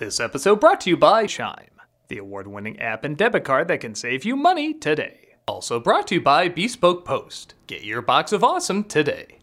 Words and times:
This 0.00 0.18
episode 0.18 0.60
brought 0.60 0.80
to 0.80 0.88
you 0.88 0.96
by 0.96 1.26
Chime, 1.26 1.78
the 2.08 2.16
award 2.16 2.46
winning 2.46 2.80
app 2.80 3.04
and 3.04 3.18
debit 3.18 3.44
card 3.44 3.68
that 3.68 3.80
can 3.80 3.94
save 3.94 4.24
you 4.24 4.34
money 4.34 4.72
today. 4.72 5.34
Also 5.46 5.78
brought 5.78 6.06
to 6.06 6.14
you 6.14 6.22
by 6.22 6.48
Bespoke 6.48 7.04
Post. 7.04 7.52
Get 7.66 7.84
your 7.84 8.00
box 8.00 8.32
of 8.32 8.42
awesome 8.42 8.84
today. 8.84 9.40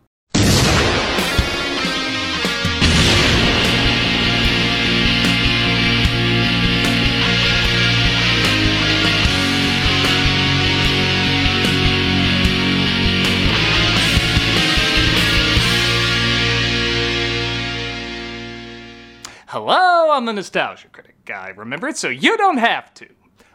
Hello, 19.50 19.97
I'm 20.18 20.26
the 20.26 20.34
Nostalgia 20.34 20.88
Critic 20.88 21.14
guy. 21.26 21.50
Remember 21.56 21.88
it 21.88 21.96
so 21.96 22.10
you 22.10 22.38
don't 22.38 22.58
have 22.58 22.92
to. 22.96 23.08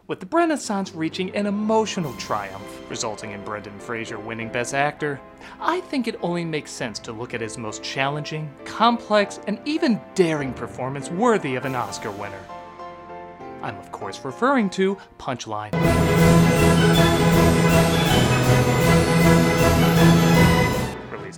With 0.07 0.21
the 0.21 0.27
Brenaissance 0.27 0.95
reaching 0.95 1.35
an 1.35 1.47
emotional 1.47 2.13
triumph, 2.19 2.89
resulting 2.89 3.33
in 3.33 3.43
Brendan 3.43 3.81
Fraser 3.81 4.17
winning 4.17 4.49
Best 4.49 4.73
Actor, 4.73 5.21
I 5.61 5.81
think 5.81 6.07
it 6.07 6.21
only 6.23 6.45
makes 6.45 6.71
sense 6.71 7.01
to 7.01 7.11
look 7.11 7.35
at 7.35 7.41
his 7.41 7.59
most 7.59 7.83
challenging, 7.83 8.49
complex, 8.65 9.41
and 9.49 9.59
even 9.65 10.01
daring 10.15 10.53
performance 10.55 11.11
worthy 11.11 11.57
of 11.57 11.65
an 11.65 11.75
Oscar 11.75 12.13
winner. 12.13 12.45
I'm, 13.61 13.77
of 13.79 13.91
course, 13.91 14.25
referring 14.25 14.71
to 14.71 14.97
Punchline. 15.19 15.73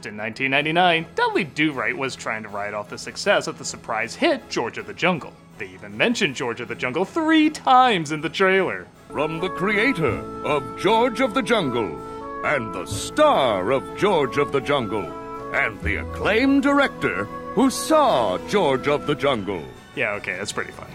In 0.06 0.18
1999, 0.18 1.06
Dudley 1.14 1.44
Do 1.44 1.72
Right 1.72 1.96
was 1.96 2.14
trying 2.14 2.42
to 2.42 2.50
ride 2.50 2.74
off 2.74 2.90
the 2.90 2.98
success 2.98 3.46
of 3.46 3.56
the 3.56 3.64
surprise 3.64 4.14
hit 4.14 4.50
George 4.50 4.76
of 4.76 4.86
the 4.86 4.92
Jungle. 4.92 5.32
They 5.56 5.68
even 5.68 5.96
mentioned 5.96 6.36
George 6.36 6.60
of 6.60 6.68
the 6.68 6.74
Jungle 6.74 7.06
three 7.06 7.48
times 7.48 8.12
in 8.12 8.20
the 8.20 8.28
trailer. 8.28 8.86
From 9.08 9.40
the 9.40 9.48
creator 9.48 10.18
of 10.44 10.78
George 10.78 11.20
of 11.20 11.32
the 11.32 11.40
Jungle, 11.40 11.98
and 12.44 12.74
the 12.74 12.84
star 12.84 13.70
of 13.70 13.96
George 13.96 14.36
of 14.36 14.52
the 14.52 14.60
Jungle, 14.60 15.10
and 15.54 15.80
the 15.80 15.96
acclaimed 15.96 16.64
director 16.64 17.24
who 17.54 17.70
saw 17.70 18.36
George 18.48 18.88
of 18.88 19.06
the 19.06 19.14
Jungle. 19.14 19.64
Yeah, 19.96 20.12
okay, 20.14 20.36
that's 20.36 20.52
pretty 20.52 20.72
funny. 20.72 20.92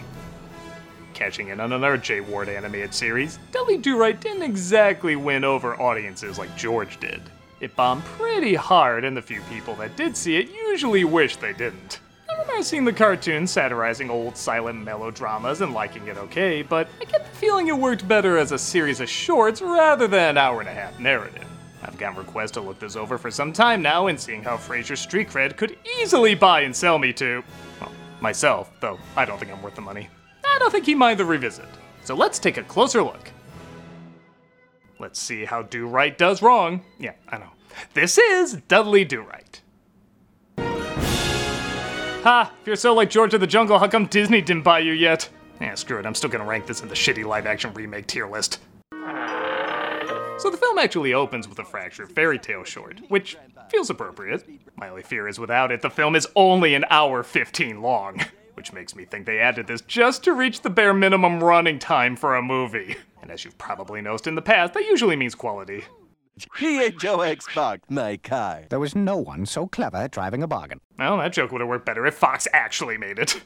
Catching 1.14 1.48
in 1.48 1.58
on 1.58 1.72
another 1.72 1.96
Jay 1.96 2.20
Ward 2.20 2.48
animated 2.48 2.94
series, 2.94 3.40
Dudley 3.50 3.78
Do 3.78 3.98
Right 3.98 4.20
didn't 4.20 4.42
exactly 4.42 5.16
win 5.16 5.42
over 5.42 5.74
audiences 5.80 6.38
like 6.38 6.56
George 6.56 7.00
did. 7.00 7.20
It 7.60 7.76
bombed 7.76 8.04
pretty 8.04 8.54
hard, 8.54 9.04
and 9.04 9.14
the 9.14 9.20
few 9.20 9.42
people 9.42 9.74
that 9.76 9.94
did 9.94 10.16
see 10.16 10.36
it 10.36 10.50
usually 10.50 11.04
wish 11.04 11.36
they 11.36 11.52
didn't. 11.52 12.00
I 12.30 12.40
remember 12.40 12.62
seeing 12.62 12.86
the 12.86 12.92
cartoon 12.92 13.46
satirizing 13.46 14.08
old 14.08 14.34
silent 14.34 14.82
melodramas 14.82 15.60
and 15.60 15.74
liking 15.74 16.06
it 16.06 16.16
okay, 16.16 16.62
but 16.62 16.88
I 17.02 17.04
get 17.04 17.22
the 17.22 17.36
feeling 17.36 17.68
it 17.68 17.76
worked 17.76 18.08
better 18.08 18.38
as 18.38 18.52
a 18.52 18.58
series 18.58 19.00
of 19.00 19.10
shorts 19.10 19.60
rather 19.60 20.08
than 20.08 20.30
an 20.30 20.38
hour 20.38 20.60
and 20.60 20.70
a 20.70 20.72
half 20.72 20.98
narrative. 20.98 21.46
I've 21.82 21.98
gotten 21.98 22.16
requests 22.16 22.52
to 22.52 22.62
look 22.62 22.78
this 22.78 22.96
over 22.96 23.18
for 23.18 23.30
some 23.30 23.52
time 23.52 23.82
now, 23.82 24.06
and 24.06 24.18
seeing 24.18 24.42
how 24.42 24.56
Fraser's 24.56 25.00
street 25.00 25.28
cred 25.28 25.58
could 25.58 25.76
easily 26.00 26.34
buy 26.34 26.62
and 26.62 26.74
sell 26.74 26.98
me 26.98 27.12
to, 27.14 27.42
well, 27.78 27.92
myself, 28.22 28.70
though 28.80 28.98
I 29.16 29.26
don't 29.26 29.38
think 29.38 29.52
I'm 29.52 29.62
worth 29.62 29.74
the 29.74 29.82
money. 29.82 30.08
I 30.46 30.58
don't 30.58 30.70
think 30.70 30.86
he'd 30.86 30.94
mind 30.94 31.20
the 31.20 31.26
revisit. 31.26 31.68
So 32.04 32.14
let's 32.14 32.38
take 32.38 32.56
a 32.56 32.62
closer 32.62 33.02
look. 33.02 33.30
Let's 35.00 35.18
see 35.18 35.46
how 35.46 35.62
Do 35.62 35.86
Right 35.86 36.16
does 36.16 36.42
wrong. 36.42 36.82
Yeah, 36.98 37.14
I 37.26 37.38
know. 37.38 37.52
This 37.94 38.18
is 38.18 38.58
Dudley 38.68 39.06
Do 39.06 39.22
Right. 39.22 39.62
Ha! 42.22 42.52
If 42.60 42.66
you're 42.66 42.76
so 42.76 42.92
like 42.92 43.08
George 43.08 43.32
of 43.32 43.40
the 43.40 43.46
Jungle, 43.46 43.78
how 43.78 43.88
come 43.88 44.04
Disney 44.04 44.42
didn't 44.42 44.62
buy 44.62 44.80
you 44.80 44.92
yet? 44.92 45.30
Yeah, 45.58 45.74
screw 45.74 45.98
it, 45.98 46.04
I'm 46.04 46.14
still 46.14 46.28
gonna 46.28 46.44
rank 46.44 46.66
this 46.66 46.82
in 46.82 46.88
the 46.88 46.94
shitty 46.94 47.24
live 47.24 47.46
action 47.46 47.72
remake 47.72 48.08
tier 48.08 48.26
list. 48.26 48.58
So 48.92 50.50
the 50.50 50.58
film 50.60 50.78
actually 50.78 51.14
opens 51.14 51.48
with 51.48 51.58
a 51.60 51.64
fractured 51.64 52.12
fairy 52.12 52.38
tale 52.38 52.64
short, 52.64 53.00
which 53.08 53.38
feels 53.70 53.88
appropriate. 53.88 54.46
My 54.76 54.90
only 54.90 55.02
fear 55.02 55.28
is 55.28 55.38
without 55.38 55.72
it, 55.72 55.80
the 55.80 55.88
film 55.88 56.14
is 56.14 56.28
only 56.36 56.74
an 56.74 56.84
hour 56.90 57.22
15 57.22 57.80
long, 57.80 58.20
which 58.52 58.74
makes 58.74 58.94
me 58.94 59.06
think 59.06 59.24
they 59.24 59.38
added 59.38 59.66
this 59.66 59.80
just 59.80 60.24
to 60.24 60.34
reach 60.34 60.60
the 60.60 60.68
bare 60.68 60.92
minimum 60.92 61.42
running 61.42 61.78
time 61.78 62.16
for 62.16 62.36
a 62.36 62.42
movie. 62.42 62.96
And 63.30 63.34
as 63.36 63.44
you've 63.44 63.58
probably 63.58 64.00
noticed 64.00 64.26
in 64.26 64.34
the 64.34 64.42
past, 64.42 64.74
that 64.74 64.82
usually 64.82 65.14
means 65.14 65.36
quality. 65.36 65.84
P-H-O-X 66.56 67.46
my 67.88 68.16
car. 68.16 68.64
There 68.68 68.80
was 68.80 68.96
no 68.96 69.18
one 69.18 69.46
so 69.46 69.68
clever 69.68 69.98
at 69.98 70.10
driving 70.10 70.42
a 70.42 70.48
bargain. 70.48 70.80
Well, 70.98 71.18
that 71.18 71.32
joke 71.32 71.52
would 71.52 71.60
have 71.60 71.68
worked 71.68 71.86
better 71.86 72.04
if 72.06 72.14
Fox 72.14 72.48
actually 72.52 72.98
made 72.98 73.20
it. 73.20 73.40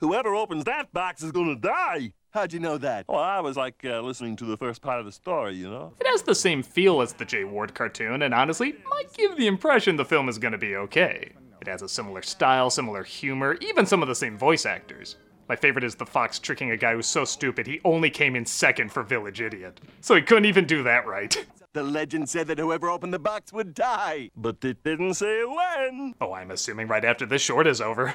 Whoever 0.00 0.34
opens 0.34 0.64
that 0.64 0.94
box 0.94 1.22
is 1.22 1.30
gonna 1.30 1.56
die. 1.56 2.14
How'd 2.30 2.54
you 2.54 2.58
know 2.58 2.78
that? 2.78 3.04
Well, 3.06 3.18
I 3.18 3.40
was 3.40 3.58
like 3.58 3.84
uh, 3.84 4.00
listening 4.00 4.34
to 4.36 4.46
the 4.46 4.56
first 4.56 4.80
part 4.80 4.98
of 4.98 5.04
the 5.04 5.12
story, 5.12 5.56
you 5.56 5.68
know? 5.68 5.92
It 6.00 6.06
has 6.06 6.22
the 6.22 6.34
same 6.34 6.62
feel 6.62 7.02
as 7.02 7.12
the 7.12 7.26
Jay 7.26 7.44
Ward 7.44 7.74
cartoon, 7.74 8.22
and 8.22 8.32
honestly, 8.32 8.76
might 8.88 9.12
give 9.12 9.36
the 9.36 9.46
impression 9.46 9.96
the 9.96 10.06
film 10.06 10.30
is 10.30 10.38
gonna 10.38 10.56
be 10.56 10.74
okay. 10.76 11.32
It 11.60 11.68
has 11.68 11.82
a 11.82 11.88
similar 11.88 12.22
style, 12.22 12.70
similar 12.70 13.04
humor, 13.04 13.58
even 13.60 13.84
some 13.84 14.00
of 14.00 14.08
the 14.08 14.14
same 14.14 14.38
voice 14.38 14.64
actors. 14.64 15.16
My 15.48 15.56
favorite 15.56 15.84
is 15.84 15.94
the 15.94 16.06
Fox 16.06 16.38
tricking 16.38 16.70
a 16.70 16.76
guy 16.76 16.94
who's 16.94 17.06
so 17.06 17.24
stupid 17.24 17.66
he 17.66 17.80
only 17.84 18.10
came 18.10 18.36
in 18.36 18.46
second 18.46 18.92
for 18.92 19.02
Village 19.02 19.40
Idiot. 19.40 19.80
So 20.00 20.14
he 20.14 20.22
couldn't 20.22 20.46
even 20.46 20.66
do 20.66 20.82
that 20.82 21.06
right. 21.06 21.46
The 21.74 21.82
legend 21.82 22.28
said 22.28 22.48
that 22.48 22.58
whoever 22.58 22.90
opened 22.90 23.14
the 23.14 23.18
box 23.18 23.50
would 23.50 23.72
die. 23.72 24.28
But 24.36 24.62
it 24.62 24.84
didn't 24.84 25.14
say 25.14 25.42
when. 25.42 26.14
Oh, 26.20 26.34
I'm 26.34 26.50
assuming 26.50 26.86
right 26.86 27.02
after 27.02 27.24
this 27.24 27.40
short 27.40 27.66
is 27.66 27.80
over. 27.80 28.14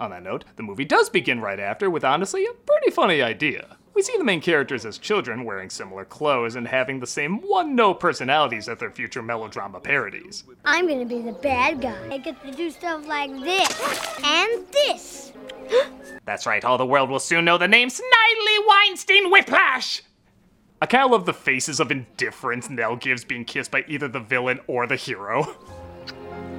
On 0.00 0.08
that 0.08 0.22
note, 0.22 0.44
the 0.56 0.62
movie 0.62 0.86
does 0.86 1.10
begin 1.10 1.42
right 1.42 1.60
after 1.60 1.90
with 1.90 2.02
honestly 2.02 2.46
a 2.46 2.54
pretty 2.54 2.90
funny 2.90 3.20
idea. 3.20 3.75
We 3.96 4.02
see 4.02 4.18
the 4.18 4.24
main 4.24 4.42
characters 4.42 4.84
as 4.84 4.98
children 4.98 5.42
wearing 5.42 5.70
similar 5.70 6.04
clothes 6.04 6.54
and 6.54 6.68
having 6.68 7.00
the 7.00 7.06
same 7.06 7.40
one 7.40 7.74
note 7.74 7.98
personalities 7.98 8.68
as 8.68 8.76
their 8.76 8.90
future 8.90 9.22
melodrama 9.22 9.80
parodies. 9.80 10.44
I'm 10.66 10.86
gonna 10.86 11.06
be 11.06 11.22
the 11.22 11.32
bad 11.32 11.80
guy. 11.80 11.96
I 12.10 12.18
get 12.18 12.44
to 12.44 12.52
do 12.52 12.70
stuff 12.70 13.08
like 13.08 13.30
this 13.40 14.20
and 14.22 14.66
this. 14.70 15.32
That's 16.26 16.44
right, 16.44 16.62
all 16.62 16.76
the 16.76 16.84
world 16.84 17.08
will 17.08 17.18
soon 17.18 17.46
know 17.46 17.56
the 17.56 17.68
name 17.68 17.88
Snidely 17.88 18.66
Weinstein 18.68 19.30
Whiplash! 19.30 20.02
I 20.82 20.84
kinda 20.84 21.06
love 21.06 21.24
the 21.24 21.32
faces 21.32 21.80
of 21.80 21.90
indifference 21.90 22.68
Nell 22.68 22.96
gives 22.96 23.24
being 23.24 23.46
kissed 23.46 23.70
by 23.70 23.82
either 23.88 24.08
the 24.08 24.20
villain 24.20 24.60
or 24.66 24.86
the 24.86 24.96
hero. 24.96 25.44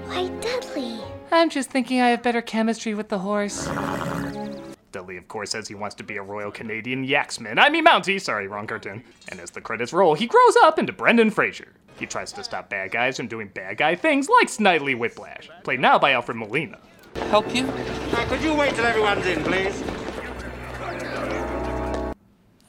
Why, 0.05 0.27
Dudley? 0.41 1.01
I'm 1.31 1.51
just 1.51 1.69
thinking 1.69 2.01
I 2.01 2.09
have 2.09 2.23
better 2.23 2.41
chemistry 2.41 2.95
with 2.95 3.09
the 3.09 3.19
horse. 3.19 3.67
Dudley, 4.97 5.17
of 5.17 5.27
course, 5.27 5.51
says 5.51 5.67
he 5.67 5.75
wants 5.75 5.93
to 5.97 6.03
be 6.03 6.17
a 6.17 6.23
Royal 6.23 6.49
Canadian 6.49 7.05
Yaxman. 7.05 7.59
I 7.59 7.69
mean 7.69 7.85
Mountie, 7.85 8.19
sorry, 8.19 8.47
wrong 8.47 8.65
cartoon. 8.65 9.03
And 9.29 9.39
as 9.39 9.51
the 9.51 9.61
credits 9.61 9.93
roll, 9.93 10.15
he 10.15 10.25
grows 10.25 10.55
up 10.63 10.79
into 10.79 10.91
Brendan 10.91 11.29
Fraser. 11.29 11.67
He 11.99 12.07
tries 12.07 12.31
to 12.31 12.43
stop 12.43 12.71
bad 12.71 12.89
guys 12.89 13.17
from 13.17 13.27
doing 13.27 13.51
bad 13.53 13.77
guy 13.77 13.93
things 13.93 14.27
like 14.27 14.47
Snidely 14.47 14.97
Whiplash, 14.97 15.51
played 15.63 15.81
now 15.81 15.99
by 15.99 16.13
Alfred 16.13 16.35
Molina. 16.35 16.79
Help 17.29 17.53
you? 17.53 17.71
Could 18.27 18.41
you 18.41 18.55
wait 18.55 18.73
till 18.73 18.85
everyone's 18.85 19.27
in, 19.27 19.43
please? 19.43 19.79
I 19.83 19.85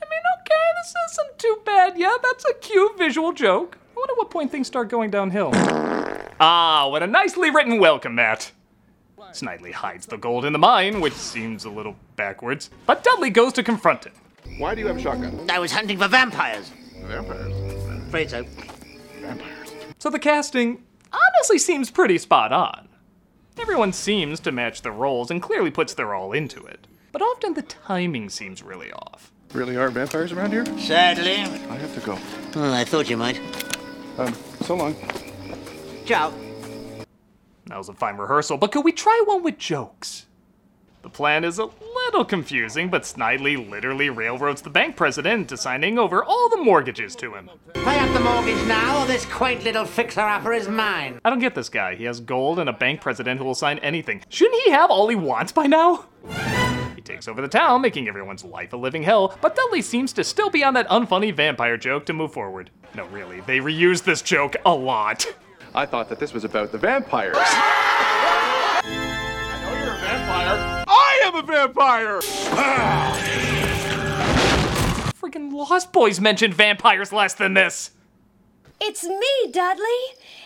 mean, 0.05 0.25
okay, 0.41 0.67
this 0.83 0.95
isn't 1.11 1.39
too 1.39 1.63
bad. 1.65 1.97
Yeah, 1.97 2.15
that's 2.23 2.45
a 2.45 2.53
cute 2.61 2.99
visual 2.99 3.33
joke. 3.33 3.79
I 3.97 4.01
wonder 4.01 4.13
what 4.17 4.31
point 4.31 4.51
things 4.51 4.67
start 4.67 4.91
going 4.91 5.11
downhill. 5.11 5.53
Ah, 6.41 6.87
what 6.89 7.03
a 7.03 7.07
nicely 7.09 7.51
written 7.51 7.81
welcome 7.81 8.15
mat. 8.15 8.53
Snidely 9.33 9.73
hides 9.73 10.07
the 10.07 10.17
gold 10.17 10.45
in 10.45 10.53
the 10.53 10.59
mine, 10.59 11.01
which 11.01 11.13
seems 11.13 11.65
a 11.65 11.71
little 11.71 11.97
backwards, 12.17 12.71
but 12.87 13.05
Dudley 13.05 13.31
goes 13.31 13.53
to 13.55 13.63
confront 13.63 14.05
him. 14.05 14.13
Why 14.59 14.75
do 14.75 14.81
you 14.81 14.87
have 14.87 14.97
a 14.97 15.01
shotgun? 15.01 15.49
I 15.51 15.59
was 15.59 15.73
hunting 15.73 15.99
for 15.99 16.09
vampires. 16.09 16.71
Vampires. 17.03 17.53
Afraid 18.09 18.31
so. 18.31 18.45
Vampires. 19.21 19.73
So 19.99 20.11
the 20.11 20.19
casting 20.19 20.83
honestly 21.13 21.59
seems 21.59 21.91
pretty 21.91 22.19
spot 22.19 22.53
on. 22.53 22.89
Everyone 23.61 23.93
seems 23.93 24.41
to 24.41 24.53
match 24.53 24.83
the 24.83 24.93
roles 24.93 25.31
and 25.31 25.43
clearly 25.43 25.71
puts 25.71 25.93
their 25.95 26.15
all 26.15 26.33
into 26.33 26.65
it, 26.65 26.87
but 27.13 27.23
often 27.23 27.55
the 27.55 27.63
timing 27.63 28.29
seems 28.31 28.63
really 28.63 28.93
off. 28.93 29.33
Really 29.53 29.77
are 29.77 29.91
vampires 29.91 30.33
around 30.33 30.53
here? 30.53 30.65
Sadly. 30.79 31.37
I 31.37 31.77
have 31.77 31.95
to 31.95 32.01
go. 32.01 32.19
Well, 32.55 32.73
I 32.73 32.85
thought 32.85 33.09
you 33.11 33.17
might. 33.17 33.41
Um, 34.19 34.35
so 34.63 34.75
long. 34.77 34.95
Ciao. 36.05 36.33
That 37.69 37.77
was 37.77 37.91
a 37.91 37.95
fine 37.95 38.17
rehearsal, 38.17 38.57
but 38.57 38.73
could 38.73 38.85
we 38.85 38.93
try 38.93 39.23
one 39.27 39.43
with 39.43 39.59
jokes? 39.59 40.25
The 41.03 41.11
plan 41.11 41.45
is 41.45 41.59
a 41.59 41.69
little 41.95 42.25
confusing, 42.25 42.89
but 42.89 43.03
Snidely 43.03 43.57
literally 43.71 44.11
railroads 44.11 44.63
the 44.63 44.71
bank 44.71 44.97
president 44.97 45.43
into 45.43 45.57
signing 45.57 45.99
over 45.99 46.25
all 46.25 46.49
the 46.49 46.57
mortgages 46.57 47.15
to 47.17 47.35
him. 47.35 47.51
Pay 47.75 47.99
up 48.01 48.13
the 48.15 48.21
mortgage 48.21 48.67
now, 48.67 49.03
or 49.03 49.07
this 49.07 49.25
quaint 49.27 49.63
little 49.65 49.85
fixer-upper 49.85 50.53
is 50.53 50.69
mine. 50.69 51.21
I 51.25 51.31
don't 51.31 51.39
get 51.39 51.55
this 51.55 51.69
guy. 51.69 51.95
He 51.95 52.05
has 52.05 52.21
gold 52.21 52.59
and 52.59 52.69
a 52.69 52.73
bank 52.73 53.01
president 53.01 53.39
who 53.39 53.45
will 53.45 53.55
sign 53.55 53.79
anything. 53.79 54.23
Shouldn't 54.29 54.63
he 54.65 54.71
have 54.73 54.91
all 54.91 55.09
he 55.09 55.15
wants 55.15 55.53
by 55.53 55.67
now? 55.67 56.07
He 56.97 57.03
takes 57.03 57.29
over 57.29 57.41
the 57.41 57.49
town, 57.49 57.81
making 57.81 58.09
everyone's 58.09 58.45
life 58.45 58.73
a 58.73 58.77
living 58.77 59.03
hell, 59.05 59.39
but 59.41 59.55
Dudley 59.55 59.83
seems 59.83 60.13
to 60.15 60.25
still 60.25 60.51
be 60.51 60.65
on 60.65 60.75
that 60.75 60.89
unfunny 60.89 61.33
vampire 61.35 61.77
joke 61.77 62.07
to 62.07 62.13
move 62.13 62.33
forward. 62.33 62.71
No, 62.95 63.07
really, 63.07 63.41
they 63.43 63.59
reuse 63.59 64.03
this 64.03 64.21
joke 64.21 64.57
a 64.67 64.75
lot. 64.75 65.27
I 65.79 65.87
thought 65.87 66.09
that 66.09 66.19
this 66.19 66.35
was 66.35 66.43
about 66.43 66.73
the 66.73 66.79
vampires. 66.79 67.37
I 67.39 68.81
know 69.63 69.79
you're 69.79 69.95
a 69.95 69.99
vampire. 70.01 70.85
I 70.89 71.21
am 71.25 71.37
a 71.37 71.43
vampire! 71.43 72.21
Friggin' 75.13 75.53
Lost 75.53 75.93
Boys 75.93 76.21
mentioned 76.21 76.55
vampires 76.55 77.13
less 77.13 77.35
than 77.35 77.55
this! 77.55 77.93
It's 78.81 79.05
me, 79.05 79.53
Dudley. 79.53 79.85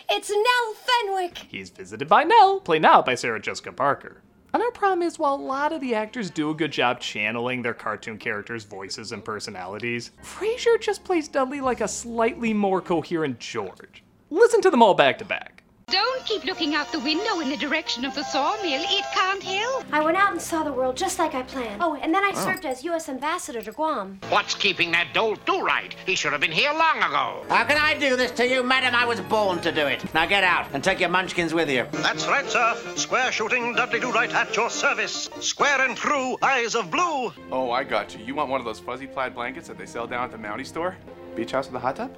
It's 0.07 0.29
Nell 0.29 0.75
Fenwick. 0.75 1.39
He's 1.49 1.71
visited 1.71 2.07
by 2.07 2.25
Nell, 2.25 2.59
played 2.59 2.83
now 2.83 3.01
by 3.01 3.15
Sarah 3.15 3.41
Jessica 3.41 3.71
Parker. 3.71 4.21
Another 4.53 4.69
problem 4.69 5.01
is 5.01 5.17
while 5.17 5.33
a 5.33 5.37
lot 5.37 5.73
of 5.73 5.81
the 5.81 5.95
actors 5.95 6.29
do 6.29 6.51
a 6.51 6.53
good 6.53 6.71
job 6.71 6.99
channeling 6.99 7.63
their 7.63 7.73
cartoon 7.73 8.19
characters' 8.19 8.65
voices 8.65 9.11
and 9.11 9.25
personalities, 9.25 10.11
Fraser 10.21 10.77
just 10.77 11.03
plays 11.03 11.27
Dudley 11.27 11.59
like 11.59 11.81
a 11.81 11.87
slightly 11.87 12.53
more 12.53 12.81
coherent 12.81 13.39
George. 13.39 14.02
Listen 14.33 14.61
to 14.61 14.71
them 14.71 14.81
all 14.81 14.95
back 14.95 15.19
to 15.19 15.25
back. 15.25 15.61
Don't 15.85 16.25
keep 16.25 16.43
looking 16.43 16.73
out 16.73 16.91
the 16.91 16.99
window 17.01 17.39
in 17.39 17.49
the 17.49 17.55
direction 17.55 18.03
of 18.03 18.15
the 18.15 18.23
sawmill. 18.23 18.81
It 18.81 19.05
can't 19.13 19.43
help. 19.43 19.85
I 19.91 20.03
went 20.03 20.17
out 20.17 20.31
and 20.31 20.41
saw 20.41 20.63
the 20.63 20.73
world 20.73 20.97
just 20.97 21.19
like 21.19 21.35
I 21.35 21.43
planned. 21.43 21.83
Oh, 21.83 21.93
and 22.01 22.11
then 22.11 22.23
I 22.23 22.31
oh. 22.33 22.43
served 22.43 22.65
as 22.65 22.83
U.S. 22.83 23.09
ambassador 23.09 23.61
to 23.61 23.71
Guam. 23.71 24.19
What's 24.29 24.55
keeping 24.55 24.89
that 24.89 25.13
dolt 25.13 25.45
do 25.45 25.63
right? 25.63 25.95
He 26.07 26.15
should 26.15 26.31
have 26.31 26.41
been 26.41 26.51
here 26.51 26.71
long 26.73 26.97
ago. 26.97 27.45
How 27.47 27.63
can 27.63 27.77
I 27.77 27.93
do 27.93 28.15
this 28.15 28.31
to 28.31 28.47
you, 28.47 28.63
madam? 28.63 28.95
I 28.95 29.05
was 29.05 29.21
born 29.21 29.61
to 29.61 29.71
do 29.71 29.85
it. 29.85 30.11
Now 30.15 30.25
get 30.25 30.43
out 30.43 30.65
and 30.73 30.83
take 30.83 30.99
your 30.99 31.09
munchkins 31.09 31.53
with 31.53 31.69
you. 31.69 31.85
That's 31.91 32.25
right, 32.25 32.49
sir. 32.49 32.75
Square 32.95 33.33
shooting, 33.33 33.75
Dudley 33.75 33.99
Do 33.99 34.11
Right 34.11 34.33
at 34.33 34.55
your 34.55 34.71
service. 34.71 35.29
Square 35.41 35.81
and 35.81 35.95
true, 35.95 36.37
eyes 36.41 36.73
of 36.73 36.89
blue. 36.89 37.31
Oh, 37.51 37.69
I 37.69 37.83
got 37.83 38.17
you. 38.17 38.25
You 38.25 38.33
want 38.33 38.49
one 38.49 38.59
of 38.59 38.65
those 38.65 38.79
fuzzy 38.79 39.05
plaid 39.05 39.35
blankets 39.35 39.67
that 39.67 39.77
they 39.77 39.85
sell 39.85 40.07
down 40.07 40.23
at 40.23 40.31
the 40.31 40.39
Mountie 40.39 40.65
store? 40.65 40.97
Beach 41.35 41.51
house 41.51 41.67
with 41.67 41.75
a 41.75 41.79
hot 41.79 41.97
tub? 41.97 42.17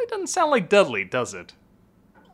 That 0.00 0.06
really 0.06 0.22
doesn't 0.22 0.34
sound 0.34 0.50
like 0.50 0.68
Dudley, 0.70 1.04
does 1.04 1.34
it? 1.34 1.52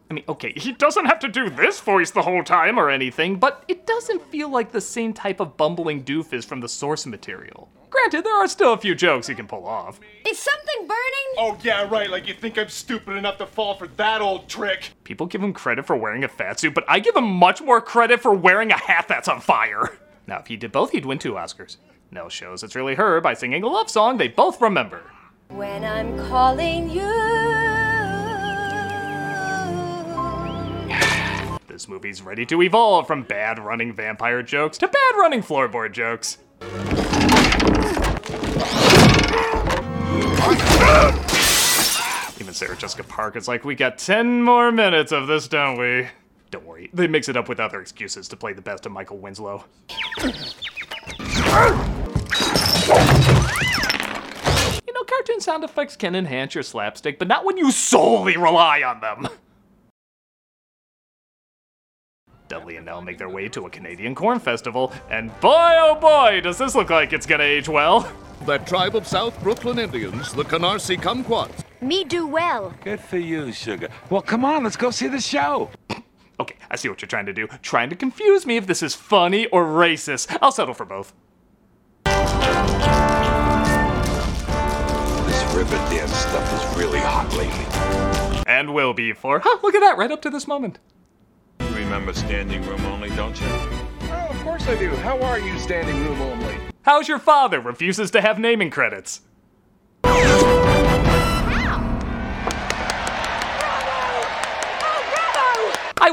I 0.09 0.15
mean, 0.15 0.25
okay, 0.29 0.53
he 0.55 0.71
doesn't 0.71 1.07
have 1.07 1.19
to 1.21 1.29
do 1.29 1.51
this 1.51 1.81
voice 1.81 2.13
the 2.13 2.23
whole 2.23 2.45
time 2.45 2.79
or 2.79 2.91
anything, 2.91 3.41
but 3.41 3.65
it 3.67 3.87
doesn't 3.87 4.23
feel 4.31 4.49
like 4.49 4.71
the 4.71 4.81
same 4.81 5.13
type 5.13 5.41
of 5.41 5.57
bumbling 5.57 6.05
doofus 6.05 6.45
from 6.45 6.61
the 6.61 6.69
source 6.69 7.07
material. 7.07 7.69
Granted, 7.91 8.23
there 8.23 8.37
are 8.37 8.47
still 8.47 8.73
a 8.73 8.79
few 8.79 8.95
jokes 8.95 9.27
he 9.27 9.35
can 9.35 9.49
pull 9.49 9.67
off. 9.67 9.99
Is 10.29 10.39
something 10.39 10.87
burning? 10.87 11.35
Oh, 11.39 11.59
yeah, 11.63 11.89
right. 11.89 12.09
Like 12.09 12.29
you 12.29 12.35
think 12.35 12.57
I'm 12.57 12.69
stupid 12.69 13.17
enough 13.17 13.39
to 13.39 13.47
fall 13.47 13.75
for 13.75 13.89
that 13.89 14.21
old 14.21 14.49
trick. 14.49 14.91
People 15.03 15.27
give 15.27 15.43
him 15.43 15.53
credit 15.53 15.87
for 15.87 15.97
wearing 15.97 16.23
a 16.23 16.29
fat 16.29 16.61
suit, 16.61 16.75
but 16.75 16.85
I 16.87 17.01
give 17.01 17.17
him 17.17 17.29
much 17.29 17.61
more 17.61 17.81
credit 17.81 18.21
for 18.21 18.33
wearing 18.33 18.71
a 18.71 18.79
hat 18.79 19.07
that's 19.09 19.29
on 19.29 19.41
fire. 19.41 19.99
Now, 20.29 20.39
if 20.39 20.47
he 20.47 20.57
did 20.57 20.71
both, 20.71 20.93
he'd 20.93 21.07
win 21.07 21.19
two 21.19 21.33
Oscars. 21.33 21.79
Nell 22.13 22.29
shows 22.29 22.63
it's 22.63 22.77
really 22.77 22.95
her 22.95 23.21
by 23.21 23.35
singing 23.35 23.65
a 23.65 23.69
love 23.69 23.91
song 23.91 24.19
they 24.19 24.29
both 24.29 24.61
remember. 24.61 25.03
When 25.49 25.85
I'm 25.85 26.19
calling 26.29 26.91
you. 26.91 27.56
This 31.77 31.89
movie's 31.89 32.23
ready 32.23 32.47
to 32.47 32.63
evolve 32.63 33.07
from 33.07 33.23
bad 33.23 33.59
running 33.59 33.93
vampire 33.93 34.43
jokes 34.43 34.79
to 34.79 34.89
bad 34.89 35.15
running 35.19 35.43
floorboard 35.43 35.93
jokes. 35.93 36.39
Even 42.41 42.55
Sarah 42.55 42.79
Jessica 42.79 43.05
Parker's 43.05 43.47
like, 43.47 43.67
we 43.67 43.75
got 43.75 43.99
10 43.99 44.43
more 44.43 44.73
minutes 44.73 45.13
of 45.13 45.27
this, 45.27 45.49
don't 45.49 45.79
we? 45.79 46.09
Don't 46.51 46.65
worry, 46.65 46.89
they 46.95 47.09
mix 47.09 47.29
it 47.29 47.37
up 47.37 47.47
with 47.47 47.61
other 47.61 47.83
excuses 47.83 48.27
to 48.29 48.39
play 48.39 48.55
the 48.55 48.63
best 48.63 48.87
of 48.87 48.93
Michael 48.93 49.19
Winslow. 49.19 49.63
You 50.25 50.33
know, 54.95 55.05
cartoon 55.05 55.43
sound 55.43 55.63
effects 55.63 55.95
can 55.95 56.15
enhance 56.15 56.55
your 56.55 56.65
slapstick, 56.65 57.19
but 57.19 57.29
not 57.29 57.45
when 57.45 57.59
you 57.59 57.71
solely 57.71 58.39
rely 58.39 58.81
on 58.81 59.01
them. 59.03 59.29
Dudley 62.49 62.77
and 62.77 62.87
Nell 62.87 63.03
make 63.03 63.19
their 63.19 63.29
way 63.29 63.49
to 63.49 63.67
a 63.67 63.71
Canadian 63.71 64.15
corn 64.15 64.39
festival, 64.39 64.93
and 65.11 65.29
boy 65.41 65.75
oh 65.79 65.99
boy, 66.01 66.41
does 66.41 66.59
this 66.59 66.75
look 66.75 66.91
like 66.91 67.13
it's 67.13 67.27
gonna 67.27 67.45
age 67.45 67.69
well. 67.69 68.11
That 68.47 68.67
tribe 68.67 68.95
of 68.95 69.07
South 69.07 69.41
Brooklyn 69.43 69.79
Indians, 69.79 70.33
the 70.33 70.45
Canarsie 70.45 71.01
Kumquats. 71.01 71.65
Me 71.81 72.05
do 72.05 72.27
well. 72.27 72.75
Good 72.85 73.01
for 73.01 73.19
you, 73.19 73.53
sugar. 73.53 73.89
Well, 74.11 74.23
come 74.23 74.45
on, 74.45 74.65
let's 74.65 74.77
go 74.77 74.91
see 74.91 75.09
the 75.09 75.21
show. 75.21 75.71
Okay, 76.39 76.57
I 76.71 76.77
see 76.77 76.91
what 76.91 77.01
you're 77.01 77.09
trying 77.09 77.25
to 77.25 77.33
do. 77.33 77.47
Trying 77.63 77.89
to 77.89 77.97
confuse 77.97 78.45
me 78.45 78.59
if 78.59 78.67
this 78.67 78.83
is 78.83 78.95
funny 78.95 79.47
or 79.47 79.65
racist. 79.65 80.37
I'll 80.43 80.53
settle 80.53 80.75
for 80.75 80.85
both. 80.85 81.15
This 85.25 85.55
river 85.55 85.77
dance 85.89 86.15
stuff 86.15 86.53
is 86.53 86.79
really 86.79 86.99
hot 86.99 87.33
lately. 87.39 88.45
And 88.47 88.75
will 88.75 88.93
be 88.93 89.15
for, 89.15 89.41
huh, 89.43 89.61
look 89.63 89.75
at 89.75 89.81
that, 89.81 89.97
right 89.97 90.11
up 90.11 90.21
to 90.23 90.29
this 90.29 90.47
moment. 90.47 90.79
You 91.97 92.01
remember 92.01 92.21
standing 92.21 92.63
room 92.67 92.85
only, 92.85 93.09
don't 93.17 93.41
you? 93.41 93.47
Oh, 93.49 94.27
of 94.29 94.37
course 94.43 94.69
I 94.69 94.77
do. 94.77 94.91
How 94.97 95.19
are 95.23 95.39
you, 95.39 95.59
standing 95.59 95.97
room 96.05 96.21
only? 96.21 96.55
How's 96.83 97.09
your 97.09 97.19
father? 97.19 97.59
Refuses 97.59 98.11
to 98.11 98.21
have 98.21 98.39
naming 98.39 98.69
credits. 98.69 99.23
I 100.05 100.93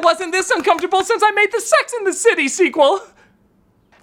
wasn't 0.02 0.32
this 0.32 0.52
uncomfortable 0.52 1.04
since 1.04 1.22
I 1.22 1.32
made 1.32 1.52
the 1.52 1.60
Sex 1.60 1.94
in 2.00 2.06
the 2.06 2.14
City 2.14 2.48
sequel. 2.48 3.02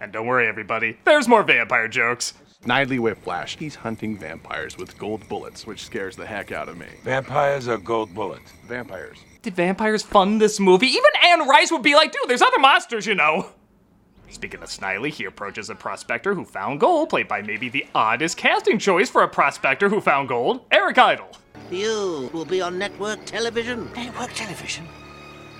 And 0.02 0.12
don't 0.12 0.26
worry, 0.26 0.48
everybody, 0.48 0.98
there's 1.06 1.28
more 1.28 1.42
vampire 1.42 1.88
jokes. 1.88 2.34
Snidely 2.62 2.98
Whiplash. 2.98 3.56
He's 3.56 3.74
hunting 3.74 4.18
vampires 4.18 4.76
with 4.76 4.98
gold 4.98 5.26
bullets, 5.30 5.66
which 5.66 5.86
scares 5.86 6.14
the 6.14 6.26
heck 6.26 6.52
out 6.52 6.68
of 6.68 6.76
me. 6.76 6.88
Vampires 7.04 7.68
are 7.68 7.78
gold 7.78 8.14
bullets. 8.14 8.52
Vampires. 8.66 9.16
Did 9.42 9.54
vampires 9.56 10.02
fund 10.02 10.38
this 10.38 10.60
movie? 10.60 10.88
Even 10.88 11.10
Anne 11.24 11.48
Rice 11.48 11.72
would 11.72 11.82
be 11.82 11.94
like, 11.94 12.12
dude, 12.12 12.28
there's 12.28 12.42
other 12.42 12.58
monsters, 12.58 13.06
you 13.06 13.14
know. 13.14 13.48
Speaking 14.28 14.62
of 14.62 14.68
Snidely, 14.68 15.08
he 15.10 15.24
approaches 15.24 15.70
a 15.70 15.74
prospector 15.74 16.34
who 16.34 16.44
found 16.44 16.78
gold, 16.78 17.08
played 17.08 17.26
by 17.26 17.40
maybe 17.40 17.70
the 17.70 17.86
oddest 17.94 18.36
casting 18.36 18.78
choice 18.78 19.08
for 19.08 19.22
a 19.22 19.28
prospector 19.28 19.88
who 19.88 20.00
found 20.00 20.28
gold, 20.28 20.66
Eric 20.70 20.98
Idle. 20.98 21.30
You 21.70 22.28
will 22.34 22.44
be 22.44 22.60
on 22.60 22.78
network 22.78 23.24
television. 23.24 23.90
Network 23.94 24.32
television? 24.34 24.86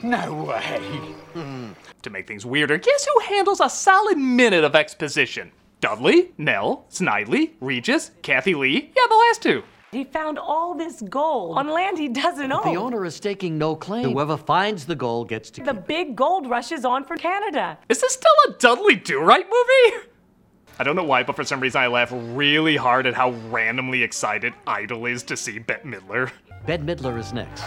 No 0.03 0.44
way. 0.44 0.79
Hmm. 1.32 1.71
To 2.03 2.11
make 2.11 2.29
things 2.29 2.44
weirder, 2.44 2.77
guess 2.77 3.06
who 3.06 3.21
handles 3.21 3.61
a 3.61 3.71
solid 3.71 4.19
minute 4.19 4.62
of 4.62 4.75
exposition? 4.75 5.53
Dudley, 5.81 6.32
Nell, 6.37 6.85
Snidely, 6.91 7.53
Regis, 7.61 8.11
Kathie 8.23 8.55
Lee, 8.55 8.93
yeah, 8.94 9.03
the 9.09 9.15
last 9.15 9.43
two. 9.43 9.62
He 9.92 10.04
found 10.04 10.38
all 10.38 10.76
this 10.76 11.02
gold 11.02 11.58
on 11.58 11.69
land 11.69 11.98
he 11.98 12.08
doesn't 12.08 12.52
own. 12.52 12.62
The 12.62 12.78
owner 12.78 13.04
is 13.04 13.16
staking 13.16 13.58
no 13.58 13.75
claim. 13.75 14.12
Whoever 14.12 14.37
finds 14.37 14.87
the 14.87 14.94
gold 14.94 15.28
gets 15.28 15.50
to 15.50 15.64
The 15.64 15.75
big 15.75 16.14
gold 16.14 16.48
rush 16.48 16.70
is 16.70 16.84
on 16.84 17.02
for 17.02 17.16
Canada. 17.16 17.76
Is 17.88 18.00
this 18.00 18.12
still 18.12 18.32
a 18.48 18.52
Dudley 18.52 18.94
Do 18.94 19.20
Right 19.20 19.44
movie? 19.44 20.06
I 20.78 20.84
don't 20.84 20.94
know 20.94 21.02
why, 21.02 21.25
but 21.25 21.34
for 21.34 21.42
some 21.42 21.58
reason 21.58 21.81
I 21.81 21.88
laugh 21.88 22.10
really 22.12 22.76
hard 22.76 23.05
at 23.06 23.15
how 23.15 23.32
randomly 23.50 24.05
excited 24.05 24.55
Idle 24.65 25.06
is 25.06 25.24
to 25.24 25.36
see 25.36 25.58
Bette 25.58 25.82
Midler. 25.82 26.31
Bette 26.67 26.84
Midler 26.84 27.19
is 27.19 27.32
next. 27.32 27.62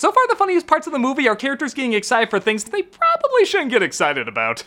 So 0.00 0.10
far, 0.10 0.26
the 0.28 0.36
funniest 0.36 0.66
parts 0.66 0.86
of 0.86 0.94
the 0.94 0.98
movie 0.98 1.28
are 1.28 1.36
characters 1.36 1.74
getting 1.74 1.92
excited 1.92 2.30
for 2.30 2.40
things 2.40 2.64
they 2.64 2.80
probably 2.80 3.44
shouldn't 3.44 3.70
get 3.70 3.82
excited 3.82 4.28
about. 4.28 4.64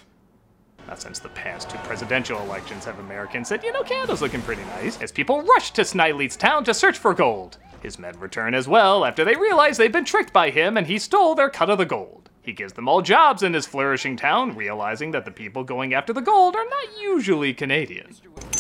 Not 0.88 1.02
since 1.02 1.20
the 1.20 1.30
past 1.30 1.70
two 1.70 1.78
presidential 1.80 2.42
elections 2.42 2.86
have 2.86 3.00
Americans 3.00 3.48
said, 3.48 3.64
you 3.64 3.72
know, 3.72 3.84
Canada's 3.84 4.22
looking 4.22 4.42
pretty 4.42 4.64
nice, 4.64 5.02
as 5.02 5.12
people 5.12 5.42
rush 5.42 5.72
to 5.72 5.82
Snidely's 5.82 6.36
town 6.36 6.64
to 6.66 6.74
search 6.74 6.98
for 6.98 7.14
gold. 7.14 7.58
His 7.82 8.00
men 8.00 8.18
return 8.20 8.54
as 8.54 8.68
well 8.68 9.04
after 9.06 9.26
they 9.26 9.36
realize 9.36 9.78
they've 9.78 9.92
been 9.92 10.06
tricked 10.06 10.32
by 10.34 10.50
him 10.50 10.78
and 10.78 10.88
he 10.88 10.98
stole 10.98 11.36
their 11.36 11.50
cut 11.50 11.70
of 11.70 11.78
the 11.78 11.86
gold. 11.86 12.30
He 12.42 12.52
gives 12.52 12.74
them 12.74 12.90
all 12.90 13.02
jobs 13.02 13.42
in 13.44 13.54
his 13.54 13.66
flourishing 13.66 14.18
town, 14.18 14.56
realizing 14.56 15.12
that 15.12 15.24
the 15.24 15.32
people 15.32 15.64
going 15.64 15.94
after 15.94 16.12
the 16.12 16.22
gold 16.22 16.56
are 16.56 16.66
not 16.66 17.02
usually 17.02 17.54
Canadian. 17.54 18.14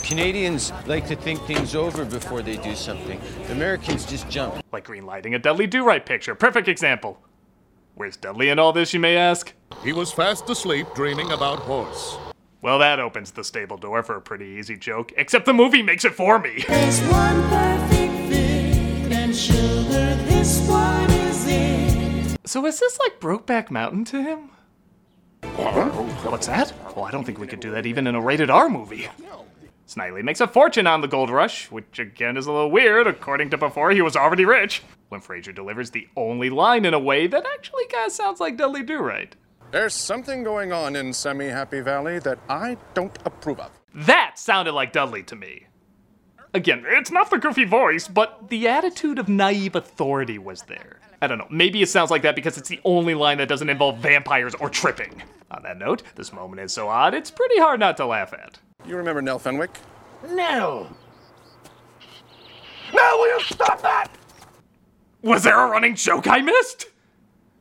Canadians 0.04 0.72
like 0.86 1.06
to 1.08 1.16
think 1.18 1.42
things 1.42 1.76
over 1.76 2.06
before 2.06 2.42
they 2.42 2.58
do 2.58 2.76
something. 2.76 3.20
Americans 3.50 4.06
just 4.06 4.30
jump. 4.30 4.64
Like 4.72 4.88
greenlighting 4.88 5.36
a 5.36 5.40
Dudley 5.40 5.68
Do 5.68 5.84
Right 5.86 6.06
picture. 6.06 6.34
Perfect 6.34 6.70
example. 6.70 7.20
Where's 7.96 8.18
Dudley 8.18 8.50
in 8.50 8.58
all 8.58 8.74
this, 8.74 8.94
you 8.94 9.00
may 9.00 9.18
ask? 9.18 9.54
He 9.84 9.94
was 9.94 10.12
fast 10.12 10.50
asleep 10.50 10.88
dreaming 10.94 11.32
about 11.32 11.60
horse. 11.60 12.18
Well, 12.62 12.80
that 12.80 13.00
opens 13.00 13.32
the 13.32 13.44
stable 13.44 13.78
door 13.78 14.04
for 14.04 14.16
a 14.16 14.22
pretty 14.22 14.46
easy 14.46 14.78
joke, 14.78 15.12
except 15.18 15.46
the 15.46 15.54
movie 15.54 15.82
makes 15.82 16.06
it 16.06 16.16
for 16.16 16.40
me. 16.40 16.64
There's 16.68 17.02
one 17.02 17.42
perfect 17.50 18.14
fit, 18.30 19.12
and 19.12 19.36
sugar, 19.36 20.16
this 20.26 20.66
one 20.68 21.10
is 21.12 21.46
it. 21.48 22.38
So 22.46 22.66
is 22.66 22.80
this 22.80 22.98
like 23.00 23.20
Brokeback 23.20 23.70
Mountain 23.70 24.06
to 24.06 24.24
him? 24.24 24.50
What's 26.24 26.48
that? 26.48 26.74
Well, 26.96 27.06
I 27.06 27.12
don't 27.12 27.26
think 27.26 27.38
we 27.40 27.48
could 27.48 27.60
do 27.60 27.72
that 27.72 27.86
even 27.86 28.08
in 28.08 28.16
a 28.16 28.22
rated 28.22 28.50
R 28.50 28.70
movie. 28.70 29.10
Snidely 29.86 30.24
makes 30.24 30.40
a 30.40 30.48
fortune 30.48 30.88
on 30.88 31.02
the 31.02 31.08
gold 31.10 31.30
rush, 31.30 31.70
which 31.70 32.00
again 32.00 32.38
is 32.38 32.48
a 32.48 32.52
little 32.52 32.72
weird. 32.72 33.06
According 33.06 33.50
to 33.50 33.58
before, 33.58 33.92
he 33.92 34.02
was 34.02 34.16
already 34.16 34.46
rich. 34.46 34.82
When 35.10 35.20
Fraser 35.20 35.52
delivers 35.52 35.92
the 35.92 36.08
only 36.16 36.50
line 36.50 36.86
in 36.86 36.94
a 36.94 37.00
way 37.00 37.28
that 37.28 37.46
actually 37.54 37.86
kind 37.88 38.08
of 38.08 38.14
sounds 38.14 38.40
like 38.40 38.56
Dudley 38.56 38.84
Do 38.84 39.00
Right. 39.00 39.36
There's 39.74 39.96
something 39.96 40.44
going 40.44 40.72
on 40.72 40.96
in 40.96 41.14
Semi 41.14 41.48
Happy 41.48 41.82
Valley 41.82 42.20
that 42.20 42.38
I 42.48 42.78
don't 42.94 43.18
approve 43.26 43.60
of. 43.60 43.72
That 43.96 44.38
sounded 44.38 44.74
like 44.74 44.94
Dudley 44.94 45.24
to 45.24 45.36
me. 45.36 45.66
Again, 46.54 46.84
it's 46.86 47.10
not 47.10 47.32
the 47.32 47.40
goofy 47.40 47.66
voice, 47.66 48.08
but 48.08 48.50
the 48.50 48.68
attitude 48.68 49.18
of 49.18 49.28
naive 49.28 49.76
authority 49.76 50.38
was 50.38 50.62
there. 50.62 51.00
I 51.24 51.26
don't 51.26 51.40
know. 51.40 51.48
Maybe 51.50 51.82
it 51.82 51.90
sounds 51.90 52.12
like 52.12 52.22
that 52.22 52.36
because 52.36 52.56
it's 52.56 52.70
the 52.70 52.82
only 52.86 53.16
line 53.16 53.40
that 53.40 53.48
doesn't 53.48 53.68
involve 53.68 53.98
vampires 53.98 54.54
or 54.54 54.70
tripping. 54.70 55.24
On 55.50 55.64
that 55.64 55.80
note, 55.80 56.04
this 56.14 56.32
moment 56.32 56.62
is 56.62 56.72
so 56.72 56.88
odd, 56.88 57.16
it's 57.16 57.32
pretty 57.32 57.58
hard 57.58 57.80
not 57.80 57.98
to 57.98 58.06
laugh 58.06 58.32
at. 58.32 58.60
You 58.86 58.96
remember 58.96 59.24
Nell 59.24 59.40
Fenwick? 59.40 59.72
No. 60.30 60.88
Now 62.94 63.18
will 63.18 63.40
you 63.40 63.44
stop 63.46 63.82
that? 63.82 64.12
Was 65.24 65.42
there 65.42 65.60
a 65.60 65.68
running 65.68 65.96
joke 65.96 66.28
I 66.28 66.42
missed? 66.42 66.93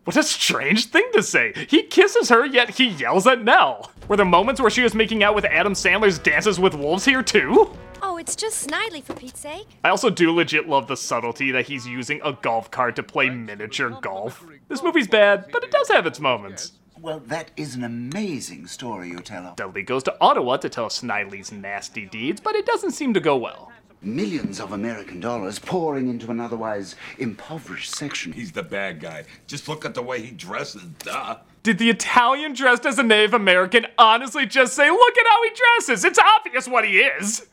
What 0.04 0.16
a 0.16 0.22
strange 0.24 0.86
thing 0.86 1.08
to 1.12 1.22
say. 1.22 1.52
He 1.68 1.84
kisses 1.84 2.28
her, 2.28 2.44
yet 2.44 2.70
he 2.70 2.88
yells 2.88 3.24
at 3.28 3.44
Nell. 3.44 3.92
Were 4.08 4.16
the 4.16 4.24
moments 4.24 4.60
where 4.60 4.70
she 4.70 4.82
was 4.82 4.96
making 4.96 5.22
out 5.22 5.36
with 5.36 5.44
Adam 5.44 5.74
Sandler's 5.74 6.18
Dances 6.18 6.58
with 6.58 6.74
Wolves 6.74 7.04
here 7.04 7.22
too? 7.22 7.70
Oh, 8.02 8.16
it's 8.16 8.34
just 8.34 8.66
Snidely 8.68 9.00
for 9.00 9.14
Pete's 9.14 9.38
sake. 9.38 9.68
I 9.84 9.90
also 9.90 10.10
do 10.10 10.32
legit 10.32 10.68
love 10.68 10.88
the 10.88 10.96
subtlety 10.96 11.52
that 11.52 11.66
he's 11.66 11.86
using 11.86 12.20
a 12.24 12.32
golf 12.32 12.68
cart 12.68 12.96
to 12.96 13.04
play 13.04 13.30
miniature 13.30 13.90
golf. 13.90 14.44
This 14.68 14.82
movie's 14.82 15.06
bad, 15.06 15.46
but 15.52 15.62
it 15.62 15.70
does 15.70 15.88
have 15.88 16.04
its 16.04 16.18
moments. 16.18 16.72
Well, 17.00 17.20
that 17.26 17.52
is 17.56 17.76
an 17.76 17.84
amazing 17.84 18.66
story 18.66 19.08
you 19.08 19.18
tell. 19.18 19.54
Dudley 19.54 19.82
goes 19.82 20.02
to 20.04 20.16
Ottawa 20.20 20.56
to 20.58 20.68
tell 20.68 20.88
Snidely's 20.88 21.52
nasty 21.52 22.06
deeds, 22.06 22.40
but 22.40 22.56
it 22.56 22.66
doesn't 22.66 22.92
seem 22.92 23.14
to 23.14 23.20
go 23.20 23.36
well. 23.36 23.70
Millions 24.04 24.58
of 24.58 24.72
American 24.72 25.20
dollars 25.20 25.60
pouring 25.60 26.08
into 26.08 26.28
an 26.32 26.40
otherwise 26.40 26.96
impoverished 27.18 27.94
section. 27.94 28.32
He's 28.32 28.50
the 28.50 28.64
bad 28.64 28.98
guy. 28.98 29.24
Just 29.46 29.68
look 29.68 29.84
at 29.84 29.94
the 29.94 30.02
way 30.02 30.20
he 30.20 30.32
dresses, 30.32 30.82
duh. 30.98 31.36
Did 31.62 31.78
the 31.78 31.88
Italian 31.88 32.52
dressed 32.52 32.84
as 32.84 32.98
a 32.98 33.04
Native 33.04 33.32
American 33.32 33.86
honestly 33.96 34.44
just 34.44 34.74
say, 34.74 34.90
look 34.90 35.18
at 35.18 35.26
how 35.28 35.44
he 35.44 35.50
dresses? 35.50 36.04
It's 36.04 36.18
obvious 36.18 36.66
what 36.66 36.84
he 36.84 36.98
is! 36.98 37.46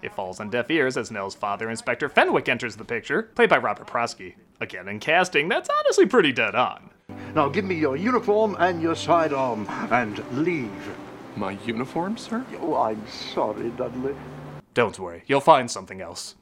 It 0.00 0.14
falls 0.14 0.40
on 0.40 0.48
deaf 0.48 0.70
ears 0.70 0.96
as 0.96 1.10
Nell's 1.10 1.34
father, 1.34 1.68
Inspector 1.68 2.08
Fenwick, 2.08 2.48
enters 2.48 2.76
the 2.76 2.84
picture, 2.84 3.24
played 3.34 3.50
by 3.50 3.58
Robert 3.58 3.86
Prosky. 3.86 4.36
Again, 4.60 4.88
in 4.88 5.00
casting, 5.00 5.50
that's 5.50 5.68
honestly 5.68 6.06
pretty 6.06 6.32
dead 6.32 6.54
on. 6.54 6.88
Now 7.34 7.50
give 7.50 7.66
me 7.66 7.74
your 7.74 7.96
uniform 7.96 8.56
and 8.58 8.80
your 8.80 8.96
sidearm 8.96 9.66
and 9.90 10.24
leave. 10.32 10.96
My 11.36 11.58
uniform, 11.66 12.16
sir? 12.16 12.46
Oh, 12.60 12.76
I'm 12.76 13.06
sorry, 13.08 13.68
Dudley. 13.70 14.14
Don't 14.74 14.98
worry, 14.98 15.22
you'll 15.26 15.40
find 15.40 15.70
something 15.70 16.00
else. 16.00 16.34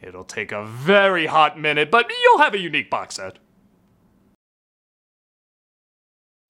It'll 0.00 0.24
take 0.24 0.52
a 0.52 0.64
very 0.64 1.26
hot 1.26 1.58
minute, 1.58 1.90
but 1.90 2.10
you'll 2.22 2.38
have 2.38 2.54
a 2.54 2.58
unique 2.58 2.88
box 2.88 3.16
set. 3.16 3.38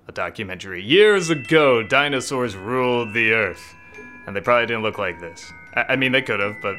A 0.06 0.12
documentary. 0.12 0.82
Years 0.82 1.28
ago, 1.28 1.82
dinosaurs 1.82 2.56
ruled 2.56 3.12
the 3.12 3.32
earth. 3.32 3.74
And 4.26 4.36
they 4.36 4.40
probably 4.40 4.66
didn't 4.66 4.82
look 4.82 4.98
like 4.98 5.20
this. 5.20 5.52
I, 5.88 5.96
mean, 5.96 6.12
they 6.12 6.22
could 6.22 6.40
have, 6.40 6.60
but 6.60 6.76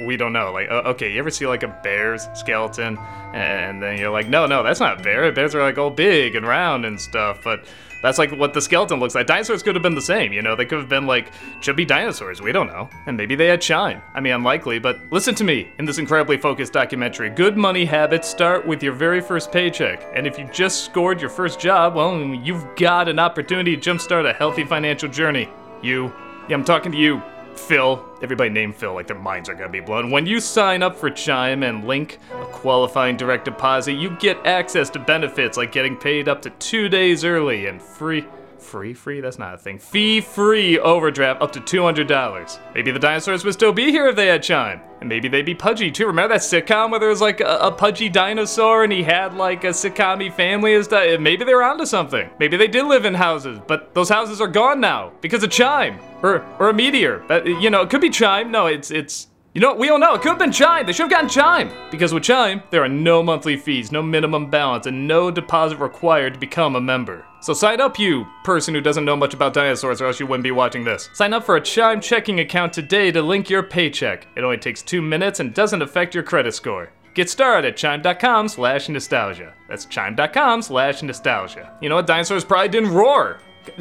we 0.00 0.16
don't 0.16 0.32
know. 0.32 0.52
Like, 0.52 0.68
okay, 0.68 1.12
you 1.12 1.18
ever 1.18 1.30
see 1.30 1.46
like 1.46 1.62
a 1.62 1.68
bear's 1.82 2.28
skeleton? 2.34 2.98
And, 3.32 3.82
then 3.82 3.98
you're 3.98 4.10
like, 4.10 4.28
no, 4.28 4.46
no, 4.46 4.62
that's 4.62 4.80
not 4.80 5.02
bear. 5.02 5.30
Bears 5.32 5.54
are 5.54 5.62
like 5.62 5.78
all 5.78 5.90
big 5.90 6.34
and 6.34 6.46
round 6.46 6.84
and 6.84 7.00
stuff, 7.00 7.40
but 7.44 7.66
that's 8.02 8.18
like 8.18 8.30
what 8.32 8.54
the 8.54 8.60
skeleton 8.60 9.00
looks 9.00 9.14
like. 9.14 9.26
Dinosaurs 9.26 9.62
could 9.62 9.74
have 9.74 9.82
been 9.82 9.94
the 9.94 10.00
same, 10.00 10.32
you 10.32 10.42
know? 10.42 10.54
They 10.54 10.64
could 10.64 10.78
have 10.78 10.88
been 10.88 11.06
like 11.06 11.32
chubby 11.60 11.84
dinosaurs. 11.84 12.40
We 12.40 12.52
don't 12.52 12.66
know. 12.66 12.88
And 13.06 13.16
maybe 13.16 13.34
they 13.34 13.46
had 13.46 13.60
chime. 13.60 14.02
I 14.14 14.20
mean, 14.20 14.32
unlikely, 14.32 14.78
but 14.78 15.00
listen 15.10 15.34
to 15.36 15.44
me 15.44 15.68
in 15.78 15.84
this 15.84 15.98
incredibly 15.98 16.36
focused 16.36 16.72
documentary. 16.72 17.30
Good 17.30 17.56
money 17.56 17.84
habits 17.84 18.28
start 18.28 18.66
with 18.66 18.82
your 18.82 18.92
very 18.92 19.20
first 19.20 19.50
paycheck. 19.50 20.06
And 20.14 20.26
if 20.26 20.38
you 20.38 20.48
just 20.52 20.84
scored 20.84 21.20
your 21.20 21.30
first 21.30 21.58
job, 21.58 21.94
well, 21.94 22.18
you've 22.22 22.64
got 22.76 23.08
an 23.08 23.18
opportunity 23.18 23.76
to 23.76 23.90
jumpstart 23.90 24.28
a 24.28 24.32
healthy 24.32 24.64
financial 24.64 25.08
journey. 25.08 25.48
You. 25.82 26.12
Yeah, 26.48 26.54
I'm 26.54 26.64
talking 26.64 26.92
to 26.92 26.98
you, 26.98 27.20
Phil. 27.58 28.04
Everybody 28.22 28.50
named 28.50 28.76
Phil 28.76 28.94
like 28.94 29.06
their 29.06 29.18
minds 29.18 29.48
are 29.48 29.54
gonna 29.54 29.68
be 29.68 29.80
blown. 29.80 30.10
When 30.10 30.26
you 30.26 30.40
sign 30.40 30.82
up 30.82 30.96
for 30.96 31.10
Chime 31.10 31.62
and 31.62 31.86
link 31.86 32.18
a 32.32 32.44
qualifying 32.46 33.16
direct 33.16 33.44
deposit, 33.44 33.92
you 33.94 34.10
get 34.18 34.44
access 34.46 34.90
to 34.90 34.98
benefits 34.98 35.56
like 35.56 35.72
getting 35.72 35.96
paid 35.96 36.28
up 36.28 36.42
to 36.42 36.50
two 36.50 36.88
days 36.88 37.24
early 37.24 37.66
and 37.66 37.80
free. 37.80 38.26
Free, 38.58 38.94
free? 38.94 39.20
That's 39.20 39.38
not 39.38 39.54
a 39.54 39.58
thing. 39.58 39.78
Fee 39.78 40.20
free 40.20 40.78
overdraft 40.78 41.42
up 41.42 41.52
to 41.52 41.60
$200. 41.60 42.58
Maybe 42.74 42.90
the 42.90 42.98
dinosaurs 42.98 43.44
would 43.44 43.54
still 43.54 43.72
be 43.72 43.90
here 43.90 44.08
if 44.08 44.16
they 44.16 44.26
had 44.26 44.42
Chime. 44.42 44.80
And 45.00 45.08
maybe 45.08 45.28
they'd 45.28 45.44
be 45.44 45.54
pudgy 45.54 45.90
too. 45.90 46.06
Remember 46.06 46.34
that 46.34 46.40
sitcom 46.40 46.90
where 46.90 47.00
there 47.00 47.08
was 47.08 47.20
like 47.20 47.40
a, 47.40 47.58
a 47.60 47.70
pudgy 47.70 48.08
dinosaur 48.08 48.82
and 48.82 48.92
he 48.92 49.02
had 49.02 49.34
like 49.34 49.64
a 49.64 49.68
sitcom 49.68 50.32
family 50.32 50.74
and 50.74 50.84
stuff? 50.84 51.20
Maybe 51.20 51.44
they 51.44 51.54
were 51.54 51.62
onto 51.62 51.84
something. 51.86 52.30
Maybe 52.38 52.56
they 52.56 52.68
did 52.68 52.84
live 52.86 53.04
in 53.04 53.14
houses, 53.14 53.58
but 53.66 53.94
those 53.94 54.08
houses 54.08 54.40
are 54.40 54.48
gone 54.48 54.80
now 54.80 55.12
because 55.20 55.42
of 55.42 55.50
Chime 55.50 55.98
or 56.22 56.46
or 56.58 56.70
a 56.70 56.74
meteor. 56.74 57.22
Uh, 57.30 57.44
you 57.44 57.68
know, 57.68 57.82
it 57.82 57.90
could 57.90 58.00
be 58.00 58.10
Chime. 58.10 58.50
No, 58.50 58.66
it's 58.66 58.90
it's 58.90 59.28
you 59.56 59.62
know, 59.62 59.72
we 59.72 59.86
don't 59.86 60.00
know. 60.00 60.12
It 60.12 60.20
could 60.20 60.28
have 60.28 60.38
been 60.38 60.52
Chime. 60.52 60.84
They 60.84 60.92
should 60.92 61.04
have 61.04 61.10
gotten 61.10 61.30
Chime. 61.30 61.72
Because 61.90 62.12
with 62.12 62.24
Chime, 62.24 62.62
there 62.68 62.84
are 62.84 62.90
no 62.90 63.22
monthly 63.22 63.56
fees, 63.56 63.90
no 63.90 64.02
minimum 64.02 64.50
balance, 64.50 64.84
and 64.84 65.08
no 65.08 65.30
deposit 65.30 65.78
required 65.78 66.34
to 66.34 66.38
become 66.38 66.76
a 66.76 66.80
member. 66.80 67.24
So 67.40 67.54
sign 67.54 67.80
up, 67.80 67.98
you 67.98 68.26
person 68.44 68.74
who 68.74 68.82
doesn't 68.82 69.06
know 69.06 69.16
much 69.16 69.32
about 69.32 69.54
dinosaurs, 69.54 70.02
or 70.02 70.08
else 70.08 70.20
you 70.20 70.26
wouldn't 70.26 70.44
be 70.44 70.50
watching 70.50 70.84
this. 70.84 71.08
Sign 71.14 71.32
up 71.32 71.42
for 71.42 71.56
a 71.56 71.60
Chime 71.62 72.02
checking 72.02 72.40
account 72.40 72.74
today 72.74 73.10
to 73.10 73.22
link 73.22 73.48
your 73.48 73.62
paycheck. 73.62 74.28
It 74.36 74.44
only 74.44 74.58
takes 74.58 74.82
two 74.82 75.00
minutes 75.00 75.40
and 75.40 75.54
doesn't 75.54 75.80
affect 75.80 76.14
your 76.14 76.22
credit 76.22 76.52
score. 76.52 76.90
Get 77.14 77.30
started 77.30 77.66
at 77.66 77.78
chime.com 77.78 78.48
slash 78.48 78.90
nostalgia. 78.90 79.54
That's 79.70 79.86
chime.com 79.86 80.60
slash 80.60 81.02
nostalgia. 81.02 81.74
You 81.80 81.88
know 81.88 81.94
what? 81.94 82.06
Dinosaurs 82.06 82.44
probably 82.44 82.68
didn't 82.68 82.92
roar. 82.92 83.38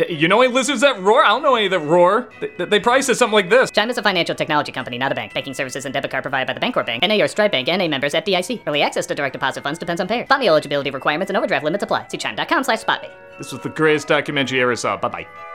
You 0.10 0.28
know 0.28 0.42
any 0.42 0.52
lizards 0.52 0.82
that 0.82 1.02
roar? 1.02 1.24
I 1.24 1.30
don't 1.30 1.44
know 1.44 1.56
any 1.56 1.68
that 1.68 1.80
roar. 1.80 2.30
They, 2.40 2.66
they 2.66 2.80
probably 2.80 3.02
said 3.02 3.18
something 3.18 3.34
like 3.34 3.50
this. 3.50 3.72
Chime 3.72 3.90
is 3.90 3.98
a 3.98 4.04
financial 4.04 4.36
technology 4.36 4.72
company, 4.72 4.98
not 4.98 5.12
a 5.12 5.16
bank. 5.16 5.34
Banking 5.34 5.54
services 5.54 5.86
and 5.86 5.94
debit 5.94 6.12
card 6.12 6.24
provided 6.24 6.48
by 6.48 6.54
the 6.54 6.60
Bancorp 6.60 6.86
Bank, 6.86 7.04
NA 7.04 7.24
or 7.24 7.28
Stride 7.28 7.52
Bank, 7.52 7.68
NA 7.68 7.88
members 7.88 8.14
FDIC. 8.14 8.64
Early 8.68 8.82
access 8.82 9.06
to 9.08 9.16
direct 9.16 9.34
deposit 9.34 9.64
funds 9.64 9.80
depends 9.80 10.02
on 10.02 10.08
payer. 10.08 10.26
Funding 10.26 10.50
eligibility 10.50 10.92
requirements 10.92 11.30
and 11.30 11.38
overdraft 11.38 11.64
limits 11.64 11.84
apply. 11.84 12.08
See 12.08 12.18
chime.com 12.18 12.64
slash 12.64 12.84
spotpay. 12.84 13.12
This 13.38 13.52
was 13.52 13.62
the 13.62 13.70
greatest 13.70 14.08
documentary 14.08 14.60
I 14.60 14.64
ever 14.64 14.76
saw. 14.76 14.98
Bye 14.98 15.10
bye. 15.10 15.55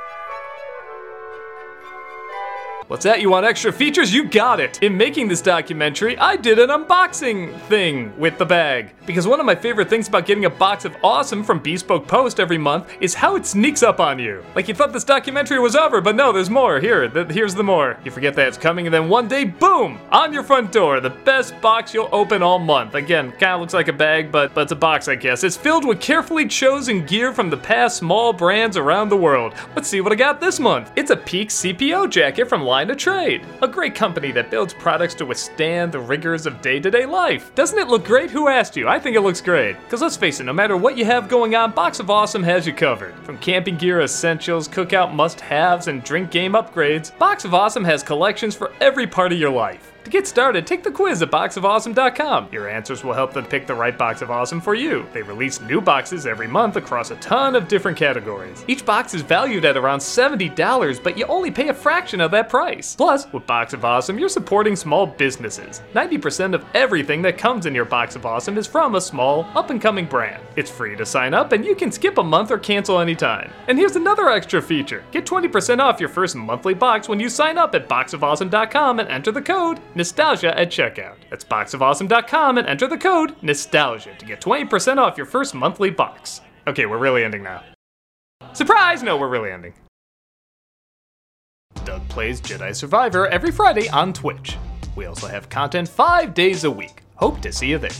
What's 2.90 3.04
that? 3.04 3.20
You 3.20 3.30
want 3.30 3.46
extra 3.46 3.72
features? 3.72 4.12
You 4.12 4.24
got 4.24 4.58
it! 4.58 4.82
In 4.82 4.96
making 4.96 5.28
this 5.28 5.40
documentary, 5.40 6.18
I 6.18 6.34
did 6.34 6.58
an 6.58 6.70
unboxing 6.70 7.56
thing 7.68 8.12
with 8.18 8.36
the 8.36 8.44
bag. 8.44 8.90
Because 9.06 9.28
one 9.28 9.38
of 9.38 9.46
my 9.46 9.54
favorite 9.54 9.88
things 9.88 10.08
about 10.08 10.26
getting 10.26 10.46
a 10.46 10.50
box 10.50 10.84
of 10.84 10.96
awesome 11.04 11.44
from 11.44 11.60
Bespoke 11.60 12.08
Post 12.08 12.40
every 12.40 12.58
month 12.58 12.92
is 13.00 13.14
how 13.14 13.36
it 13.36 13.46
sneaks 13.46 13.84
up 13.84 14.00
on 14.00 14.18
you. 14.18 14.44
Like 14.56 14.66
you 14.66 14.74
thought 14.74 14.92
this 14.92 15.04
documentary 15.04 15.60
was 15.60 15.76
over, 15.76 16.00
but 16.00 16.16
no, 16.16 16.32
there's 16.32 16.50
more. 16.50 16.80
Here, 16.80 17.08
th- 17.08 17.30
here's 17.30 17.54
the 17.54 17.62
more. 17.62 17.96
You 18.04 18.10
forget 18.10 18.34
that 18.34 18.48
it's 18.48 18.58
coming, 18.58 18.88
and 18.88 18.94
then 18.94 19.08
one 19.08 19.28
day, 19.28 19.44
boom! 19.44 20.00
On 20.10 20.32
your 20.32 20.42
front 20.42 20.72
door, 20.72 20.98
the 20.98 21.10
best 21.10 21.60
box 21.60 21.94
you'll 21.94 22.08
open 22.10 22.42
all 22.42 22.58
month. 22.58 22.96
Again, 22.96 23.30
kinda 23.38 23.56
looks 23.56 23.72
like 23.72 23.86
a 23.86 23.92
bag, 23.92 24.32
but, 24.32 24.52
but 24.52 24.62
it's 24.62 24.72
a 24.72 24.76
box, 24.76 25.06
I 25.06 25.14
guess. 25.14 25.44
It's 25.44 25.56
filled 25.56 25.86
with 25.86 26.00
carefully 26.00 26.48
chosen 26.48 27.06
gear 27.06 27.32
from 27.32 27.50
the 27.50 27.56
past 27.56 27.98
small 27.98 28.32
brands 28.32 28.76
around 28.76 29.10
the 29.10 29.16
world. 29.16 29.54
Let's 29.76 29.86
see 29.86 30.00
what 30.00 30.10
I 30.10 30.16
got 30.16 30.40
this 30.40 30.58
month. 30.58 30.90
It's 30.96 31.12
a 31.12 31.16
Peak 31.16 31.50
CPO 31.50 32.10
jacket 32.10 32.48
from 32.48 32.62
Of 32.88 32.96
Trade, 32.96 33.44
a 33.60 33.68
great 33.68 33.94
company 33.94 34.32
that 34.32 34.50
builds 34.50 34.72
products 34.72 35.12
to 35.16 35.26
withstand 35.26 35.92
the 35.92 36.00
rigors 36.00 36.46
of 36.46 36.62
day 36.62 36.80
to 36.80 36.90
day 36.90 37.04
life. 37.04 37.54
Doesn't 37.54 37.78
it 37.78 37.88
look 37.88 38.04
great? 38.04 38.30
Who 38.30 38.48
asked 38.48 38.76
you? 38.76 38.88
I 38.88 38.98
think 38.98 39.16
it 39.16 39.20
looks 39.20 39.42
great. 39.42 39.76
Because 39.82 40.00
let's 40.00 40.16
face 40.16 40.40
it, 40.40 40.44
no 40.44 40.52
matter 40.54 40.76
what 40.76 40.96
you 40.96 41.04
have 41.04 41.28
going 41.28 41.54
on, 41.54 41.72
Box 41.72 42.00
of 42.00 42.08
Awesome 42.08 42.44
has 42.44 42.66
you 42.66 42.72
covered. 42.72 43.14
From 43.24 43.36
camping 43.38 43.76
gear 43.76 44.00
essentials, 44.00 44.68
cookout 44.68 45.12
must 45.12 45.40
haves, 45.40 45.88
and 45.88 46.02
drink 46.02 46.30
game 46.30 46.52
upgrades, 46.52 47.16
Box 47.18 47.44
of 47.44 47.52
Awesome 47.52 47.84
has 47.84 48.02
collections 48.02 48.54
for 48.54 48.72
every 48.80 49.06
part 49.06 49.32
of 49.32 49.38
your 49.38 49.50
life. 49.50 49.89
To 50.10 50.16
get 50.18 50.26
started, 50.26 50.66
take 50.66 50.82
the 50.82 50.90
quiz 50.90 51.22
at 51.22 51.30
boxofawesome.com. 51.30 52.48
Your 52.50 52.68
answers 52.68 53.04
will 53.04 53.12
help 53.12 53.32
them 53.32 53.46
pick 53.46 53.68
the 53.68 53.76
right 53.76 53.96
box 53.96 54.22
of 54.22 54.30
awesome 54.32 54.60
for 54.60 54.74
you. 54.74 55.06
They 55.12 55.22
release 55.22 55.60
new 55.60 55.80
boxes 55.80 56.26
every 56.26 56.48
month 56.48 56.74
across 56.74 57.12
a 57.12 57.16
ton 57.16 57.54
of 57.54 57.68
different 57.68 57.96
categories. 57.96 58.64
Each 58.66 58.84
box 58.84 59.14
is 59.14 59.22
valued 59.22 59.64
at 59.64 59.76
around 59.76 60.00
$70, 60.00 61.00
but 61.00 61.16
you 61.16 61.26
only 61.26 61.52
pay 61.52 61.68
a 61.68 61.74
fraction 61.74 62.20
of 62.20 62.32
that 62.32 62.48
price. 62.48 62.96
Plus, 62.96 63.32
with 63.32 63.46
Box 63.46 63.72
of 63.72 63.84
Awesome, 63.84 64.18
you're 64.18 64.28
supporting 64.28 64.74
small 64.74 65.06
businesses. 65.06 65.80
90% 65.94 66.54
of 66.54 66.64
everything 66.74 67.22
that 67.22 67.38
comes 67.38 67.66
in 67.66 67.74
your 67.74 67.84
Box 67.84 68.16
of 68.16 68.26
Awesome 68.26 68.58
is 68.58 68.66
from 68.66 68.96
a 68.96 69.00
small, 69.00 69.46
up 69.54 69.70
and 69.70 69.80
coming 69.80 70.06
brand. 70.06 70.42
It's 70.56 70.72
free 70.72 70.96
to 70.96 71.06
sign 71.06 71.34
up, 71.34 71.52
and 71.52 71.64
you 71.64 71.76
can 71.76 71.92
skip 71.92 72.18
a 72.18 72.24
month 72.24 72.50
or 72.50 72.58
cancel 72.58 72.98
anytime. 72.98 73.52
And 73.68 73.78
here's 73.78 73.94
another 73.94 74.28
extra 74.28 74.60
feature 74.60 75.04
get 75.12 75.24
20% 75.24 75.78
off 75.78 76.00
your 76.00 76.08
first 76.08 76.34
monthly 76.34 76.74
box 76.74 77.08
when 77.08 77.20
you 77.20 77.28
sign 77.28 77.56
up 77.56 77.76
at 77.76 77.88
boxofawesome.com 77.88 78.98
and 78.98 79.08
enter 79.08 79.30
the 79.30 79.40
code 79.40 79.78
nostalgia 80.00 80.58
at 80.58 80.70
checkout. 80.70 81.16
That's 81.28 81.44
boxofawesome.com 81.44 82.56
and 82.56 82.66
enter 82.66 82.86
the 82.86 82.96
code 82.96 83.34
nostalgia 83.42 84.14
to 84.18 84.24
get 84.24 84.40
20% 84.40 84.96
off 84.96 85.18
your 85.18 85.26
first 85.26 85.54
monthly 85.54 85.90
box. 85.90 86.40
Okay, 86.66 86.86
we're 86.86 86.96
really 86.96 87.22
ending 87.22 87.42
now. 87.42 87.62
Surprise! 88.54 89.02
No, 89.02 89.18
we're 89.18 89.28
really 89.28 89.52
ending. 89.52 89.74
Doug 91.84 92.08
plays 92.08 92.40
Jedi 92.40 92.74
Survivor 92.74 93.28
every 93.28 93.50
Friday 93.50 93.90
on 93.90 94.14
Twitch. 94.14 94.56
We 94.96 95.04
also 95.04 95.26
have 95.26 95.50
content 95.50 95.86
five 95.88 96.32
days 96.32 96.64
a 96.64 96.70
week. 96.70 97.02
Hope 97.16 97.42
to 97.42 97.52
see 97.52 97.68
you 97.68 97.78
there. 97.78 97.90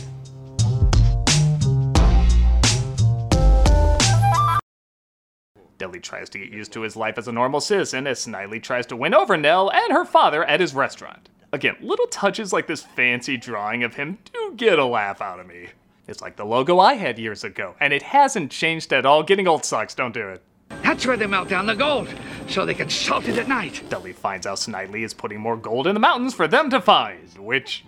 Dudley 5.77 5.99
tries 5.99 6.29
to 6.31 6.39
get 6.39 6.49
used 6.49 6.73
to 6.73 6.81
his 6.81 6.95
life 6.95 7.17
as 7.19 7.27
a 7.27 7.31
normal 7.31 7.61
citizen 7.61 8.07
as 8.07 8.25
Snidely 8.25 8.61
tries 8.61 8.87
to 8.87 8.95
win 8.95 9.13
over 9.13 9.37
Nell 9.37 9.71
and 9.71 9.91
her 9.91 10.05
father 10.05 10.43
at 10.43 10.59
his 10.59 10.73
restaurant. 10.73 11.29
Again, 11.53 11.75
little 11.81 12.07
touches 12.07 12.53
like 12.53 12.67
this 12.67 12.81
fancy 12.81 13.35
drawing 13.35 13.83
of 13.83 13.95
him 13.95 14.17
do 14.31 14.53
get 14.55 14.79
a 14.79 14.85
laugh 14.85 15.21
out 15.21 15.39
of 15.39 15.47
me. 15.47 15.67
It's 16.07 16.21
like 16.21 16.37
the 16.37 16.45
logo 16.45 16.79
I 16.79 16.93
had 16.93 17.19
years 17.19 17.43
ago, 17.43 17.75
and 17.81 17.91
it 17.91 18.01
hasn't 18.01 18.51
changed 18.51 18.93
at 18.93 19.05
all. 19.05 19.21
Getting 19.21 19.49
old 19.49 19.65
sucks, 19.65 19.93
don't 19.93 20.13
do 20.13 20.29
it. 20.29 20.41
That's 20.81 21.05
where 21.05 21.17
they 21.17 21.27
melt 21.27 21.49
down 21.49 21.65
the 21.65 21.75
gold, 21.75 22.07
so 22.47 22.65
they 22.65 22.73
can 22.73 22.89
salt 22.89 23.27
it 23.27 23.37
at 23.37 23.49
night. 23.49 23.83
Dudley 23.89 24.13
finds 24.13 24.47
out 24.47 24.59
Snidely 24.59 25.03
is 25.03 25.13
putting 25.13 25.41
more 25.41 25.57
gold 25.57 25.87
in 25.87 25.93
the 25.93 25.99
mountains 25.99 26.33
for 26.33 26.47
them 26.47 26.69
to 26.69 26.79
find, 26.79 27.27
which, 27.37 27.83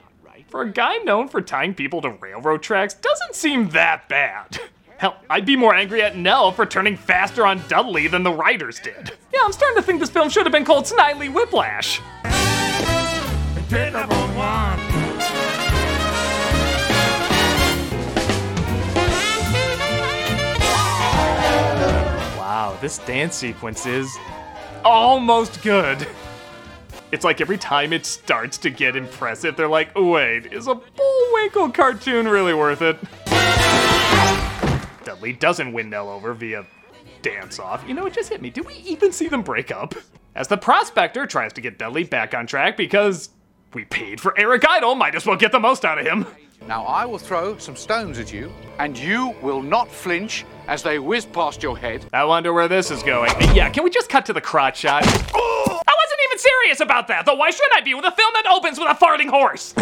for 0.50 0.62
a 0.62 0.70
guy 0.70 0.98
known 0.98 1.29
for 1.29 1.41
tying 1.41 1.74
people 1.74 2.01
to 2.01 2.10
railroad 2.10 2.62
tracks, 2.62 2.93
doesn't 2.93 3.34
seem 3.34 3.70
that 3.70 4.10
bad. 4.10 4.60
Hell, 4.98 5.15
I'd 5.29 5.46
be 5.46 5.55
more 5.55 5.74
angry 5.74 6.01
at 6.01 6.17
Nell 6.17 6.51
for 6.51 6.65
turning 6.65 6.98
faster 6.98 7.46
on 7.46 7.63
Dudley 7.70 8.08
than 8.08 8.24
the 8.24 8.34
writers 8.34 8.79
did. 8.79 9.13
Yeah, 9.34 9.39
I'm 9.43 9.53
starting 9.53 9.77
to 9.77 9.82
think 9.82 10.01
this 10.01 10.10
film 10.10 10.29
should 10.29 10.46
have 10.46 10.53
been 10.53 10.65
called 10.65 10.84
Snidely 10.84 11.34
Whiplash. 11.34 12.01
Wow, 22.38 22.77
this 22.81 23.00
dance 23.00 23.36
sequence 23.36 23.86
is 23.86 24.15
almost 24.86 25.62
good. 25.62 26.07
It's 27.12 27.24
like 27.24 27.41
every 27.41 27.57
time 27.57 27.93
it 27.93 28.05
starts 28.05 28.57
to 28.60 28.69
get 28.69 28.95
impressive, 28.95 29.55
they're 29.55 29.67
like, 29.67 29.91
wait, 29.95 30.51
is 30.51 30.67
a 30.67 30.75
Bullwinkle 30.75 31.72
cartoon 31.72 32.27
really 32.27 32.53
worth 32.53 32.81
it? 32.81 32.98
Dudley 35.03 35.33
doesn't 35.33 35.74
win 35.74 35.89
Nell 35.89 36.10
over 36.10 36.33
via 36.33 36.65
dance 37.22 37.60
off. 37.60 37.83
You 37.88 37.93
know, 37.93 38.05
it 38.05 38.13
just 38.13 38.29
hit 38.29 38.41
me. 38.41 38.50
Did 38.50 38.65
we 38.65 38.75
even 38.75 39.12
see 39.12 39.27
them 39.27 39.41
break 39.41 39.72
up? 39.72 39.95
As 40.36 40.48
the 40.48 40.57
prospector 40.57 41.27
tries 41.27 41.53
to 41.53 41.62
get 41.62 41.77
Dudley 41.77 42.03
back 42.03 42.33
on 42.33 42.48
track 42.48 42.77
because 42.77 43.29
we 43.74 43.86
paid 43.86 44.20
for 44.22 44.38
Eric 44.38 44.63
Idle, 44.68 44.96
might 44.96 45.15
as 45.15 45.25
well 45.25 45.36
get 45.36 45.51
the 45.51 45.60
most 45.60 45.86
out 45.86 45.98
of 45.98 46.06
him. 46.06 46.25
Now 46.68 46.86
I 46.86 47.06
will 47.06 47.18
throw 47.18 47.58
some 47.58 47.75
stones 47.75 48.20
at 48.20 48.32
you, 48.32 48.51
and 48.80 48.98
you 48.98 49.36
will 49.42 49.62
not 49.62 49.92
flinch 49.92 50.46
as 50.68 50.82
they 50.82 50.98
whiz 50.98 51.25
past 51.25 51.62
your 51.62 51.77
head. 51.77 52.06
I 52.13 52.24
wonder 52.24 52.53
where 52.53 52.68
this 52.68 52.89
is 52.89 53.03
going. 53.03 53.32
Yeah, 53.53 53.70
can 53.70 53.84
we 53.84 53.89
just 53.89 54.10
cut 54.10 54.25
to 54.27 54.34
the 54.34 54.42
crotch 54.42 54.77
shot? 54.77 55.03
I 55.06 55.08
wasn't 55.08 56.20
even 56.27 56.39
serious 56.39 56.80
about 56.80 57.08
that, 57.10 57.25
though 57.25 57.36
why 57.36 57.50
should 57.50 57.70
I 57.74 57.82
be 57.82 57.94
with 57.94 58.06
a 58.06 58.12
film 58.12 58.32
that 58.34 58.48
opens 58.48 58.80
with 58.80 58.89
a 58.89 58.96
farting 58.96 59.30
horse? 59.30 59.74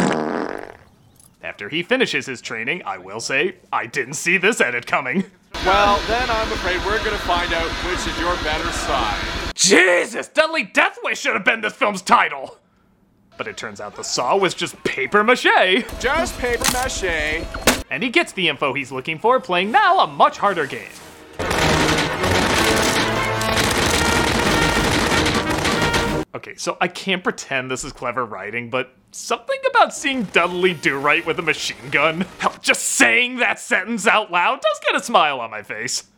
After 1.44 1.70
he 1.70 1.84
finishes 1.84 2.26
his 2.26 2.42
training, 2.42 2.84
I 2.86 2.98
will 2.98 3.20
say, 3.20 3.56
I 3.72 3.86
didn't 3.86 4.14
see 4.14 4.38
this 4.38 4.62
edit 4.62 4.86
coming. 4.88 5.24
Well, 5.66 6.00
then 6.08 6.30
I'm 6.30 6.52
afraid 6.52 6.78
we're 6.86 7.04
gonna 7.04 7.18
find 7.20 7.54
out 7.54 7.68
which 7.86 8.08
is 8.08 8.20
your 8.20 8.36
better 8.38 8.72
side. 8.72 9.20
Jesus, 9.54 10.28
Dudley 10.28 10.64
Death 10.64 10.98
Wish 11.04 11.20
should 11.20 11.34
have 11.36 11.46
been 11.46 11.62
this 11.62 11.74
film's 11.74 12.02
title! 12.02 12.58
But 13.38 13.48
it 13.48 13.58
turns 13.58 13.82
out 13.82 13.96
the 13.96 14.04
saw 14.04 14.38
was 14.38 14.54
just 14.54 14.82
paper 14.84 15.24
mache. 15.24 15.86
Just 16.00 16.38
paper 16.38 16.66
mache. 16.74 17.46
And 17.90 18.04
he 18.04 18.10
gets 18.10 18.32
the 18.34 18.50
info 18.50 18.74
he's 18.74 18.92
looking 18.92 19.20
for, 19.20 19.40
playing 19.40 19.72
now 19.72 20.00
a 20.00 20.08
much 20.08 20.38
harder 20.38 20.66
game. 20.66 20.92
Okay, 26.34 26.56
so 26.56 26.78
I 26.80 26.88
can't 26.88 27.24
pretend 27.24 27.70
this 27.70 27.84
is 27.84 27.92
clever 27.92 28.26
writing, 28.26 28.70
but 28.70 28.94
something 29.12 29.60
about 29.70 29.94
seeing 29.94 30.24
Dudley 30.24 30.74
do 30.74 30.98
right 30.98 31.26
with 31.26 31.38
a 31.40 31.42
machine 31.42 31.90
gun, 31.92 32.22
hell, 32.40 32.56
just 32.62 32.84
saying 32.84 33.38
that 33.38 33.60
sentence 33.60 34.08
out 34.08 34.32
loud 34.32 34.62
does 34.62 34.80
get 34.86 34.96
a 34.96 35.04
smile 35.04 35.42
on 35.42 35.52
my 35.52 35.62
face. 35.62 36.11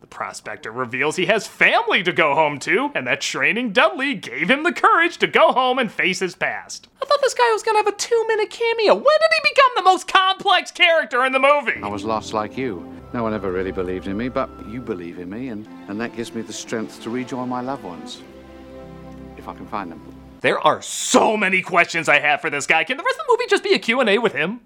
The 0.00 0.06
prospector 0.06 0.70
reveals 0.70 1.16
he 1.16 1.26
has 1.26 1.48
family 1.48 2.04
to 2.04 2.12
go 2.12 2.34
home 2.34 2.60
to, 2.60 2.92
and 2.94 3.06
that 3.06 3.20
training 3.20 3.72
Dudley 3.72 4.14
gave 4.14 4.48
him 4.48 4.62
the 4.62 4.72
courage 4.72 5.18
to 5.18 5.26
go 5.26 5.50
home 5.50 5.78
and 5.78 5.90
face 5.90 6.20
his 6.20 6.36
past. 6.36 6.88
I 7.02 7.04
thought 7.04 7.20
this 7.20 7.34
guy 7.34 7.50
was 7.52 7.64
gonna 7.64 7.78
have 7.78 7.88
a 7.88 7.92
two 7.92 8.24
minute 8.28 8.50
cameo. 8.50 8.94
When 8.94 9.02
did 9.04 9.30
he 9.42 9.50
become 9.50 9.72
the 9.74 9.82
most 9.82 10.06
complex 10.06 10.70
character 10.70 11.24
in 11.24 11.32
the 11.32 11.40
movie? 11.40 11.82
I 11.82 11.88
was 11.88 12.04
lost 12.04 12.32
like 12.32 12.56
you. 12.56 12.94
No 13.12 13.22
one 13.22 13.34
ever 13.34 13.50
really 13.50 13.72
believed 13.72 14.06
in 14.06 14.16
me, 14.16 14.28
but 14.28 14.48
you 14.68 14.80
believe 14.80 15.18
in 15.18 15.30
me, 15.30 15.48
and, 15.48 15.66
and 15.88 16.00
that 16.00 16.14
gives 16.14 16.32
me 16.32 16.42
the 16.42 16.52
strength 16.52 17.02
to 17.02 17.10
rejoin 17.10 17.48
my 17.48 17.60
loved 17.60 17.82
ones. 17.82 18.22
If 19.36 19.48
I 19.48 19.54
can 19.54 19.66
find 19.66 19.90
them. 19.90 20.00
There 20.40 20.60
are 20.60 20.80
so 20.80 21.36
many 21.36 21.62
questions 21.62 22.08
I 22.08 22.20
have 22.20 22.40
for 22.40 22.50
this 22.50 22.66
guy. 22.66 22.84
Can 22.84 22.96
the 22.96 23.02
rest 23.02 23.18
of 23.18 23.26
the 23.26 23.32
movie 23.32 23.46
just 23.48 23.64
be 23.64 23.74
a 23.74 23.78
Q&A 23.78 24.18
with 24.18 24.34
him? 24.34 24.60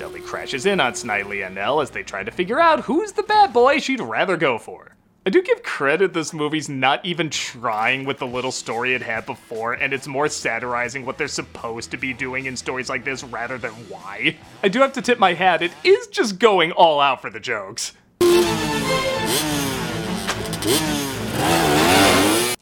Dudley 0.00 0.22
crashes 0.22 0.64
in 0.64 0.80
on 0.80 0.94
Snidely 0.94 1.44
and 1.44 1.54
Nell 1.54 1.82
as 1.82 1.90
they 1.90 2.02
try 2.02 2.24
to 2.24 2.30
figure 2.30 2.58
out 2.58 2.80
who's 2.80 3.12
the 3.12 3.22
bad 3.22 3.52
boy 3.52 3.78
she'd 3.78 4.00
rather 4.00 4.38
go 4.38 4.56
for. 4.56 4.96
I 5.26 5.30
do 5.30 5.42
give 5.42 5.62
credit 5.62 6.14
this 6.14 6.32
movie's 6.32 6.70
not 6.70 7.04
even 7.04 7.28
trying 7.28 8.06
with 8.06 8.18
the 8.18 8.26
little 8.26 8.50
story 8.50 8.94
it 8.94 9.02
had 9.02 9.26
before, 9.26 9.74
and 9.74 9.92
it's 9.92 10.08
more 10.08 10.26
satirizing 10.30 11.04
what 11.04 11.18
they're 11.18 11.28
supposed 11.28 11.90
to 11.90 11.98
be 11.98 12.14
doing 12.14 12.46
in 12.46 12.56
stories 12.56 12.88
like 12.88 13.04
this 13.04 13.22
rather 13.22 13.58
than 13.58 13.72
why. 13.90 14.38
I 14.62 14.68
do 14.68 14.80
have 14.80 14.94
to 14.94 15.02
tip 15.02 15.18
my 15.18 15.34
hat, 15.34 15.60
it 15.60 15.72
is 15.84 16.06
just 16.06 16.38
going 16.38 16.72
all 16.72 16.98
out 16.98 17.20
for 17.20 17.28
the 17.28 17.38
jokes. 17.38 17.92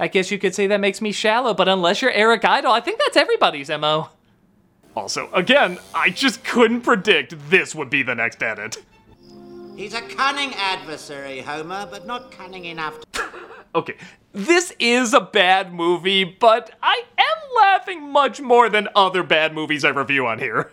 I 0.00 0.08
guess 0.10 0.32
you 0.32 0.40
could 0.40 0.56
say 0.56 0.66
that 0.66 0.80
makes 0.80 1.00
me 1.00 1.12
shallow, 1.12 1.54
but 1.54 1.68
unless 1.68 2.02
you're 2.02 2.10
Eric 2.10 2.44
Idle, 2.44 2.72
I 2.72 2.80
think 2.80 2.98
that's 2.98 3.16
everybody's 3.16 3.68
MO. 3.68 4.08
Also, 4.98 5.30
again, 5.32 5.78
I 5.94 6.10
just 6.10 6.42
couldn't 6.42 6.80
predict 6.80 7.32
this 7.50 7.72
would 7.72 7.88
be 7.88 8.02
the 8.02 8.16
next 8.16 8.42
edit. 8.42 8.78
He's 9.76 9.94
a 9.94 10.00
cunning 10.00 10.52
adversary, 10.54 11.38
Homer, 11.38 11.86
but 11.88 12.04
not 12.04 12.32
cunning 12.32 12.64
enough 12.64 12.98
to. 13.12 13.24
Okay, 13.76 13.94
this 14.32 14.74
is 14.80 15.14
a 15.14 15.20
bad 15.20 15.72
movie, 15.72 16.24
but 16.24 16.72
I 16.82 17.04
am 17.16 17.56
laughing 17.56 18.10
much 18.10 18.40
more 18.40 18.68
than 18.68 18.88
other 18.96 19.22
bad 19.22 19.54
movies 19.54 19.84
I 19.84 19.90
review 19.90 20.26
on 20.26 20.40
here. 20.40 20.72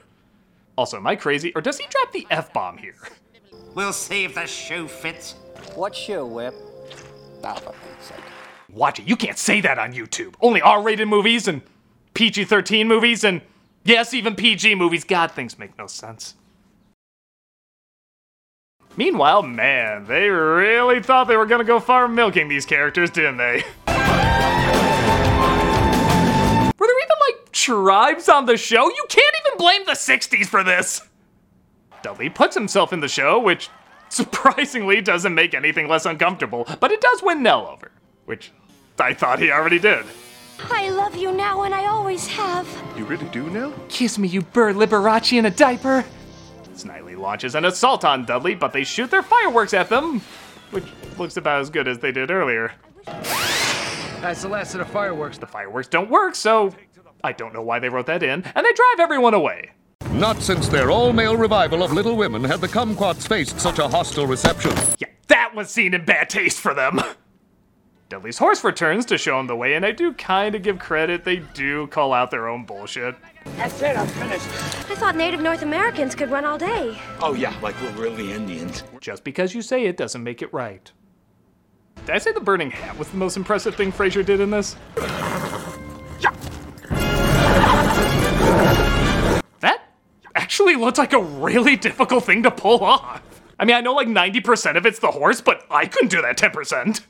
Also, 0.76 0.98
am 0.98 1.06
I 1.06 1.16
crazy, 1.16 1.54
or 1.54 1.62
does 1.62 1.78
he 1.78 1.86
drop 1.88 2.12
the 2.12 2.26
F 2.32 2.52
bomb 2.52 2.80
here? 2.80 2.98
We'll 3.76 3.94
see 3.94 4.24
if 4.24 4.34
the 4.34 4.48
shoe 4.48 4.88
fits. 4.88 5.34
What 5.76 5.96
shoe, 5.96 6.26
Whip? 6.26 6.56
Oh, 7.44 7.54
for 7.58 7.74
Pete's 7.74 8.08
sake. 8.08 8.18
Watch 8.72 8.98
it, 8.98 9.08
you 9.08 9.18
can't 9.18 9.38
say 9.38 9.62
that 9.62 9.78
on 9.78 9.94
YouTube. 9.94 10.34
Only 10.42 10.64
R 10.64 10.82
rated 10.82 11.08
movies 11.08 11.48
and 11.48 11.62
PG 12.16 12.46
13 12.46 12.88
movies 12.88 13.24
and, 13.24 13.42
yes, 13.86 14.14
even 14.14 14.36
PG 14.36 14.76
movies. 14.76 15.06
God, 15.06 15.32
things 15.32 15.58
make 15.58 15.78
no 15.78 15.88
sense. 15.88 16.36
Meanwhile, 18.98 19.44
man, 19.44 20.06
they 20.06 20.30
really 20.30 21.02
thought 21.02 21.28
they 21.28 21.36
were 21.36 21.46
gonna 21.46 21.66
go 21.66 21.80
far 21.80 22.08
milking 22.08 22.48
these 22.48 22.66
characters, 22.66 23.10
didn't 23.10 23.38
they? 23.38 23.64
Were 26.78 26.88
there 26.88 27.00
even 27.04 27.18
like 27.20 27.52
tribes 27.52 28.30
on 28.30 28.46
the 28.46 28.56
show? 28.56 28.88
You 28.88 29.06
can't 29.10 29.36
even 29.46 29.58
blame 29.58 29.86
the 29.86 29.94
60s 29.94 30.46
for 30.48 30.64
this! 30.64 31.02
Dudley 32.04 32.30
puts 32.30 32.56
himself 32.56 32.94
in 32.94 33.02
the 33.02 33.08
show, 33.10 33.40
which 33.40 33.70
surprisingly 34.10 35.02
doesn't 35.02 35.36
make 35.36 35.54
anything 35.54 35.90
less 35.90 36.06
uncomfortable, 36.06 36.66
but 36.80 36.92
it 36.92 37.02
does 37.02 37.22
win 37.22 37.44
Nell 37.44 37.68
over, 37.68 37.92
which 38.26 38.52
I 38.98 39.14
thought 39.14 39.40
he 39.40 39.52
already 39.52 39.80
did. 39.80 40.06
I 40.60 40.90
love 40.90 41.16
you 41.16 41.32
now 41.32 41.64
and 41.64 41.74
I 41.74 41.86
always 41.88 42.28
have. 42.28 42.68
You 42.98 43.06
really 43.06 43.28
do 43.30 43.50
now? 43.50 43.74
Kiss 43.90 44.18
me, 44.18 44.28
you 44.28 44.42
bird 44.42 44.76
Liberace 44.76 45.34
in 45.34 45.46
a 45.46 45.52
diaper! 45.52 46.06
Snidely 46.74 47.18
launches 47.18 47.56
an 47.56 47.66
assault 47.66 48.04
on 48.04 48.26
Dudley, 48.26 48.56
but 48.56 48.74
they 48.74 48.84
shoot 48.84 49.10
their 49.10 49.24
fireworks 49.24 49.74
at 49.74 49.90
them, 49.90 50.22
which 50.72 50.86
looks 51.18 51.38
about 51.38 51.62
as 51.62 51.70
good 51.70 51.88
as 51.88 52.00
they 52.00 52.12
did 52.12 52.32
earlier. 52.32 52.74
That's 53.06 54.42
the 54.42 54.50
last 54.50 54.74
of 54.74 54.80
the 54.80 54.86
fireworks. 54.86 55.38
The 55.38 55.48
fireworks 55.48 55.88
don't 55.88 56.10
work, 56.10 56.36
so 56.36 56.74
I 57.24 57.32
don't 57.32 57.54
know 57.54 57.62
why 57.62 57.80
they 57.80 57.90
wrote 57.90 58.08
that 58.08 58.24
in, 58.24 58.44
and 58.44 58.66
they 58.66 58.74
drive 58.74 59.00
everyone 59.00 59.34
away. 59.34 59.72
Not 60.12 60.42
since 60.42 60.68
their 60.68 60.92
all-male 60.92 61.38
revival 61.38 61.84
of 61.84 61.94
Little 61.94 62.16
Women 62.16 62.44
had 62.44 62.62
the 62.62 62.68
kumquats 62.68 63.28
faced 63.28 63.60
such 63.60 63.80
a 63.80 63.88
hostile 63.88 64.28
reception. 64.28 64.72
Yeah, 65.00 65.10
that 65.28 65.54
was 65.56 65.70
seen 65.70 65.94
in 65.94 66.06
bad 66.06 66.30
taste 66.30 66.60
for 66.60 66.74
them. 66.74 67.00
Dudley's 68.16 68.38
horse 68.38 68.64
returns 68.64 69.06
to 69.08 69.18
show 69.18 69.38
him 69.42 69.48
the 69.48 69.58
way, 69.58 69.74
and 69.74 69.86
I 69.86 69.92
do 69.92 70.14
kind 70.14 70.56
of 70.56 70.62
give 70.62 70.80
credit. 70.80 71.26
They 71.26 71.36
do 71.54 71.88
call 71.88 72.14
out 72.14 72.32
their 72.32 72.48
own 72.48 72.64
bullshit. 72.64 73.14
That's 73.58 73.82
it, 73.82 73.98
I'm 73.98 74.08
finished. 74.08 74.46
I 74.90 74.96
thought 74.96 75.18
Native 75.18 75.42
North 75.42 75.64
Americans 75.64 76.16
could 76.16 76.32
run 76.32 76.46
all 76.46 76.58
day. 76.58 76.98
Oh, 77.20 77.34
yeah, 77.34 77.54
like 77.62 77.76
we're 77.82 77.92
really 77.92 78.32
Indians. 78.32 78.86
Just 79.02 79.26
because 79.26 79.54
you 79.54 79.62
say 79.62 79.84
it 79.86 79.98
doesn't 79.98 80.24
make 80.24 80.42
it 80.42 80.54
right. 80.54 80.90
Did 82.06 82.16
I 82.16 82.20
say 82.20 82.32
the 82.32 82.40
burning 82.40 82.72
hat 82.72 82.98
was 82.98 83.10
the 83.10 83.18
most 83.18 83.36
impressive 83.36 83.76
thing 83.76 83.92
Fraser 83.92 84.24
did 84.24 84.40
in 84.40 84.50
this? 84.50 84.78
That 89.60 89.82
actually 90.36 90.78
looked 90.78 91.00
like 91.00 91.12
a 91.12 91.22
really 91.22 91.76
difficult 91.76 92.24
thing 92.24 92.44
to 92.44 92.52
pull 92.52 92.82
off. 92.82 93.22
I 93.60 93.66
mean, 93.66 93.76
I 93.76 93.82
know 93.82 93.94
like 93.94 94.08
90% 94.08 94.78
of 94.78 94.86
it's 94.86 95.00
the 95.00 95.12
horse, 95.12 95.42
but 95.42 95.66
I 95.70 95.86
couldn't 95.86 96.12
do 96.12 96.22
that 96.22 96.38
10%. 96.38 97.02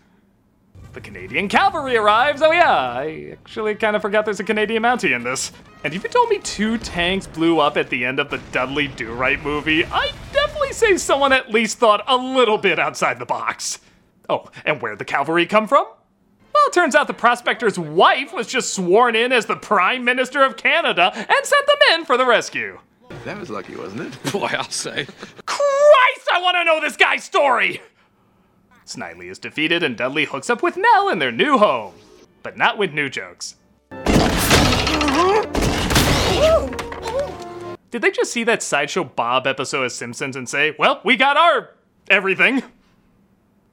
The 0.95 1.01
Canadian 1.01 1.49
cavalry 1.49 1.97
arrives. 1.97 2.41
Oh 2.41 2.53
yeah, 2.53 2.71
I 2.71 3.31
actually 3.33 3.75
kind 3.75 3.97
of 3.97 4.01
forgot 4.01 4.23
there's 4.23 4.39
a 4.39 4.45
Canadian 4.45 4.83
Mountie 4.83 5.13
in 5.13 5.25
this. 5.25 5.51
And 5.83 5.93
if 5.93 6.01
you 6.03 6.09
told 6.09 6.29
me 6.29 6.39
two 6.39 6.77
tanks 6.77 7.27
blew 7.27 7.59
up 7.59 7.75
at 7.75 7.89
the 7.89 8.05
end 8.05 8.17
of 8.17 8.29
the 8.29 8.37
Dudley 8.53 8.87
Do 8.87 9.11
Right 9.11 9.41
movie, 9.43 9.83
I'd 9.83 10.13
definitely 10.31 10.71
say 10.71 10.95
someone 10.95 11.33
at 11.33 11.51
least 11.51 11.79
thought 11.79 12.01
a 12.07 12.15
little 12.15 12.57
bit 12.57 12.79
outside 12.79 13.19
the 13.19 13.25
box. 13.25 13.79
Oh, 14.29 14.49
and 14.63 14.81
where'd 14.81 14.99
the 14.99 15.03
cavalry 15.03 15.45
come 15.45 15.67
from? 15.67 15.83
Well, 15.83 16.63
it 16.67 16.71
turns 16.73 16.95
out 16.95 17.07
the 17.07 17.13
prospector's 17.13 17.77
wife 17.77 18.33
was 18.33 18.47
just 18.47 18.73
sworn 18.73 19.17
in 19.17 19.33
as 19.33 19.47
the 19.47 19.57
Prime 19.57 20.05
Minister 20.05 20.43
of 20.43 20.55
Canada 20.55 21.11
and 21.13 21.27
sent 21.27 21.67
them 21.67 21.77
in 21.91 22.05
for 22.05 22.15
the 22.15 22.25
rescue. 22.25 22.79
That 23.25 23.37
was 23.37 23.49
lucky, 23.49 23.75
wasn't 23.75 24.13
it? 24.13 24.23
Boy, 24.31 24.47
I'll 24.49 24.63
say. 24.69 25.05
Christ, 25.45 26.29
I 26.33 26.39
want 26.41 26.55
to 26.55 26.63
know 26.63 26.79
this 26.79 26.95
guy's 26.95 27.25
story! 27.25 27.81
Snidely 28.85 29.31
is 29.31 29.39
defeated 29.39 29.81
and 29.83 29.97
Dudley 29.97 30.25
hooks 30.25 30.49
up 30.49 30.61
with 30.61 30.77
Nell 30.77 31.09
in 31.09 31.19
their 31.19 31.31
new 31.31 31.57
home. 31.57 31.95
But 32.43 32.57
not 32.57 32.77
with 32.77 32.93
new 32.93 33.09
jokes. 33.09 33.55
Did 37.91 38.01
they 38.01 38.11
just 38.11 38.31
see 38.31 38.43
that 38.43 38.61
Sideshow 38.61 39.05
Bob 39.05 39.47
episode 39.47 39.85
of 39.85 39.91
Simpsons 39.91 40.35
and 40.35 40.47
say, 40.47 40.75
well, 40.77 41.01
we 41.03 41.15
got 41.15 41.37
our 41.37 41.71
everything? 42.09 42.61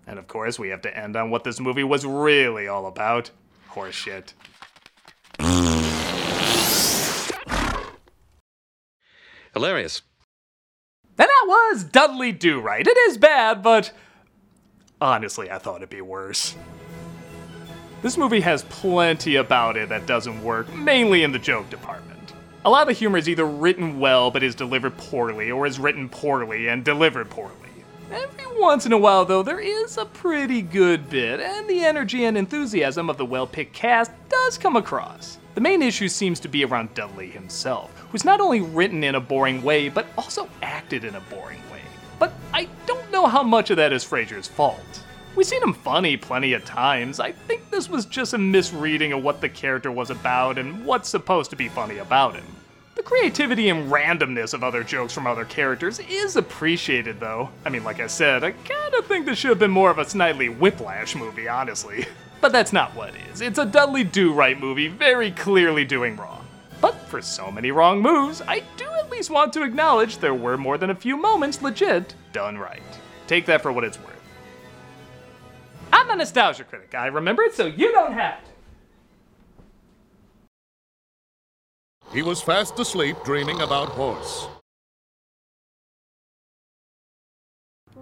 And 0.06 0.18
of 0.18 0.28
course, 0.28 0.58
we 0.58 0.68
have 0.68 0.82
to 0.82 0.96
end 0.96 1.16
on 1.16 1.30
what 1.30 1.44
this 1.44 1.60
movie 1.60 1.84
was 1.84 2.06
really 2.06 2.66
all 2.68 2.86
about 2.86 3.30
horseshit. 3.72 4.32
Hilarious. 9.52 10.02
And 11.18 11.28
that 11.28 11.44
was 11.46 11.84
Dudley 11.84 12.32
Do 12.32 12.60
Right. 12.60 12.86
It 12.86 12.96
is 12.96 13.18
bad, 13.18 13.62
but 13.62 13.92
honestly, 15.02 15.50
I 15.50 15.58
thought 15.58 15.76
it'd 15.78 15.90
be 15.90 16.00
worse. 16.00 16.54
This 18.02 18.16
movie 18.16 18.40
has 18.40 18.62
plenty 18.64 19.36
about 19.36 19.76
it 19.76 19.88
that 19.88 20.06
doesn't 20.06 20.42
work, 20.42 20.72
mainly 20.74 21.24
in 21.24 21.32
the 21.32 21.38
joke 21.38 21.68
department. 21.70 22.32
A 22.64 22.70
lot 22.70 22.88
of 22.88 22.96
humor 22.96 23.18
is 23.18 23.28
either 23.28 23.44
written 23.44 23.98
well 23.98 24.30
but 24.30 24.42
is 24.42 24.54
delivered 24.54 24.96
poorly, 24.96 25.50
or 25.50 25.66
is 25.66 25.80
written 25.80 26.08
poorly 26.08 26.68
and 26.68 26.84
delivered 26.84 27.28
poorly. 27.28 27.56
Every 28.12 28.60
once 28.60 28.86
in 28.86 28.92
a 28.92 28.98
while, 28.98 29.24
though, 29.24 29.42
there 29.42 29.58
is 29.58 29.96
a 29.96 30.04
pretty 30.04 30.62
good 30.62 31.08
bit, 31.10 31.40
and 31.40 31.68
the 31.68 31.84
energy 31.84 32.24
and 32.24 32.36
enthusiasm 32.36 33.10
of 33.10 33.16
the 33.16 33.24
well 33.24 33.46
picked 33.46 33.72
cast 33.72 34.12
does 34.28 34.58
come 34.58 34.76
across. 34.76 35.38
The 35.54 35.60
main 35.60 35.82
issue 35.82 36.08
seems 36.08 36.38
to 36.40 36.48
be 36.48 36.64
around 36.64 36.94
Dudley 36.94 37.30
himself, 37.30 37.90
who's 38.10 38.24
not 38.24 38.40
only 38.40 38.60
written 38.60 39.02
in 39.02 39.16
a 39.16 39.20
boring 39.20 39.62
way, 39.62 39.88
but 39.88 40.06
also 40.16 40.48
acted 40.62 41.04
in 41.04 41.14
a 41.14 41.20
boring 41.20 41.60
way. 41.71 41.71
Know 43.22 43.28
how 43.28 43.44
much 43.44 43.70
of 43.70 43.76
that 43.76 43.92
is 43.92 44.02
Fraser's 44.02 44.48
fault. 44.48 45.04
We've 45.36 45.46
seen 45.46 45.62
him 45.62 45.74
funny 45.74 46.16
plenty 46.16 46.54
of 46.54 46.64
times. 46.64 47.20
I 47.20 47.30
think 47.30 47.70
this 47.70 47.88
was 47.88 48.04
just 48.04 48.34
a 48.34 48.38
misreading 48.38 49.12
of 49.12 49.22
what 49.22 49.40
the 49.40 49.48
character 49.48 49.92
was 49.92 50.10
about 50.10 50.58
and 50.58 50.84
what's 50.84 51.08
supposed 51.08 51.50
to 51.50 51.56
be 51.56 51.68
funny 51.68 51.98
about 51.98 52.34
him. 52.34 52.44
The 52.96 53.04
creativity 53.04 53.68
and 53.68 53.92
randomness 53.92 54.54
of 54.54 54.64
other 54.64 54.82
jokes 54.82 55.12
from 55.12 55.28
other 55.28 55.44
characters 55.44 56.00
is 56.00 56.34
appreciated, 56.34 57.20
though. 57.20 57.50
I 57.64 57.68
mean, 57.68 57.84
like 57.84 58.00
I 58.00 58.08
said, 58.08 58.42
I 58.42 58.50
kinda 58.50 59.02
think 59.02 59.24
this 59.24 59.38
should 59.38 59.50
have 59.50 59.58
been 59.60 59.70
more 59.70 59.92
of 59.92 59.98
a 59.98 60.04
Snidely 60.04 60.58
Whiplash 60.58 61.14
movie, 61.14 61.46
honestly. 61.46 62.06
But 62.40 62.50
that's 62.50 62.72
not 62.72 62.96
what 62.96 63.10
it 63.10 63.20
is. 63.32 63.40
It's 63.40 63.60
a 63.60 63.64
Dudley 63.64 64.02
Do 64.02 64.32
Right 64.32 64.58
movie, 64.58 64.88
very 64.88 65.30
clearly 65.30 65.84
doing 65.84 66.16
wrong. 66.16 66.44
But 66.80 66.96
for 67.06 67.22
so 67.22 67.52
many 67.52 67.70
wrong 67.70 68.02
moves, 68.02 68.42
I 68.48 68.64
do 68.76 68.86
at 68.98 69.12
least 69.12 69.30
want 69.30 69.52
to 69.52 69.62
acknowledge 69.62 70.18
there 70.18 70.34
were 70.34 70.58
more 70.58 70.76
than 70.76 70.90
a 70.90 70.96
few 70.96 71.16
moments 71.16 71.62
legit 71.62 72.16
done 72.32 72.58
right. 72.58 72.82
Take 73.26 73.46
that 73.46 73.62
for 73.62 73.72
what 73.72 73.84
it's 73.84 73.98
worth. 73.98 74.08
I'm 75.92 76.10
a 76.10 76.16
nostalgia 76.16 76.64
critic, 76.64 76.94
I 76.94 77.06
remember 77.06 77.42
it, 77.42 77.54
so 77.54 77.66
you 77.66 77.92
don't 77.92 78.12
have 78.12 78.42
to. 78.44 78.50
He 82.12 82.22
was 82.22 82.42
fast 82.42 82.78
asleep 82.78 83.16
dreaming 83.24 83.62
about 83.62 83.88
horse. 83.88 84.46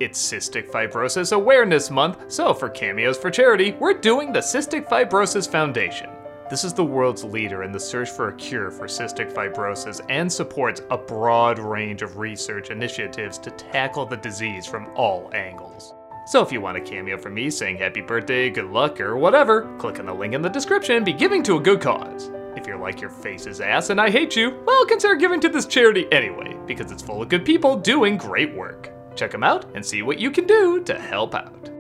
It's 0.01 0.21
Cystic 0.21 0.71
Fibrosis 0.71 1.33
Awareness 1.33 1.91
Month, 1.91 2.33
so 2.33 2.55
for 2.55 2.71
cameos 2.71 3.19
for 3.19 3.31
charity, 3.31 3.73
we're 3.79 3.93
doing 3.93 4.33
the 4.33 4.41
Cystic 4.41 4.89
Fibrosis 4.89 5.47
Foundation. 5.49 6.09
This 6.51 6.65
is 6.65 6.73
the 6.73 6.85
world's 6.85 7.23
leader 7.23 7.63
in 7.63 7.71
the 7.71 7.79
search 7.79 8.11
for 8.11 8.29
a 8.29 8.35
cure 8.35 8.73
for 8.73 8.89
cystic 8.89 9.33
fibrosis 9.33 10.01
and 10.09 10.31
supports 10.31 10.83
a 10.91 10.99
broad 10.99 11.61
range 11.61 12.03
of 12.03 12.19
research 12.19 12.71
initiatives 12.71 13.39
to 13.39 13.53
tackle 13.53 14.05
the 14.05 14.17
disease 14.17 14.67
from 14.67 14.89
all 14.97 15.31
angles. 15.33 15.95
So 16.27 16.43
if 16.43 16.51
you 16.51 16.61
want 16.61 16.77
a 16.77 16.81
cameo 16.81 17.19
from 17.19 17.35
me 17.35 17.51
saying 17.51 17.77
happy 17.77 18.01
birthday, 18.01 18.51
good 18.51 18.69
luck, 18.69 19.01
or 19.01 19.17
whatever, 19.17 19.73
click 19.79 20.01
on 20.01 20.07
the 20.07 20.13
link 20.13 20.35
in 20.35 20.43
the 20.43 20.49
description 20.49 20.97
and 20.97 21.07
be 21.07 21.13
giving 21.13 21.45
to 21.45 21.57
a 21.57 21.61
good 21.61 21.81
cause. 21.81 22.33
If 22.57 22.67
you're 22.67 22.81
like 22.81 23.01
your 23.01 23.11
face's 23.11 23.61
ass 23.61 23.91
and 23.91 24.01
I 24.01 24.11
hate 24.11 24.35
you, 24.35 24.61
well, 24.67 24.85
consider 24.87 25.15
giving 25.15 25.39
to 25.43 25.49
this 25.49 25.67
charity 25.67 26.09
anyway, 26.11 26.57
because 26.67 26.91
it's 26.91 27.01
full 27.01 27.23
of 27.23 27.29
good 27.29 27.45
people 27.45 27.77
doing 27.77 28.17
great 28.17 28.53
work. 28.57 28.91
Check 29.15 29.31
them 29.31 29.45
out 29.45 29.67
and 29.77 29.87
see 29.87 30.03
what 30.03 30.19
you 30.19 30.33
can 30.33 30.49
do 30.49 30.83
to 30.83 30.99
help 30.99 31.37
out. 31.37 31.71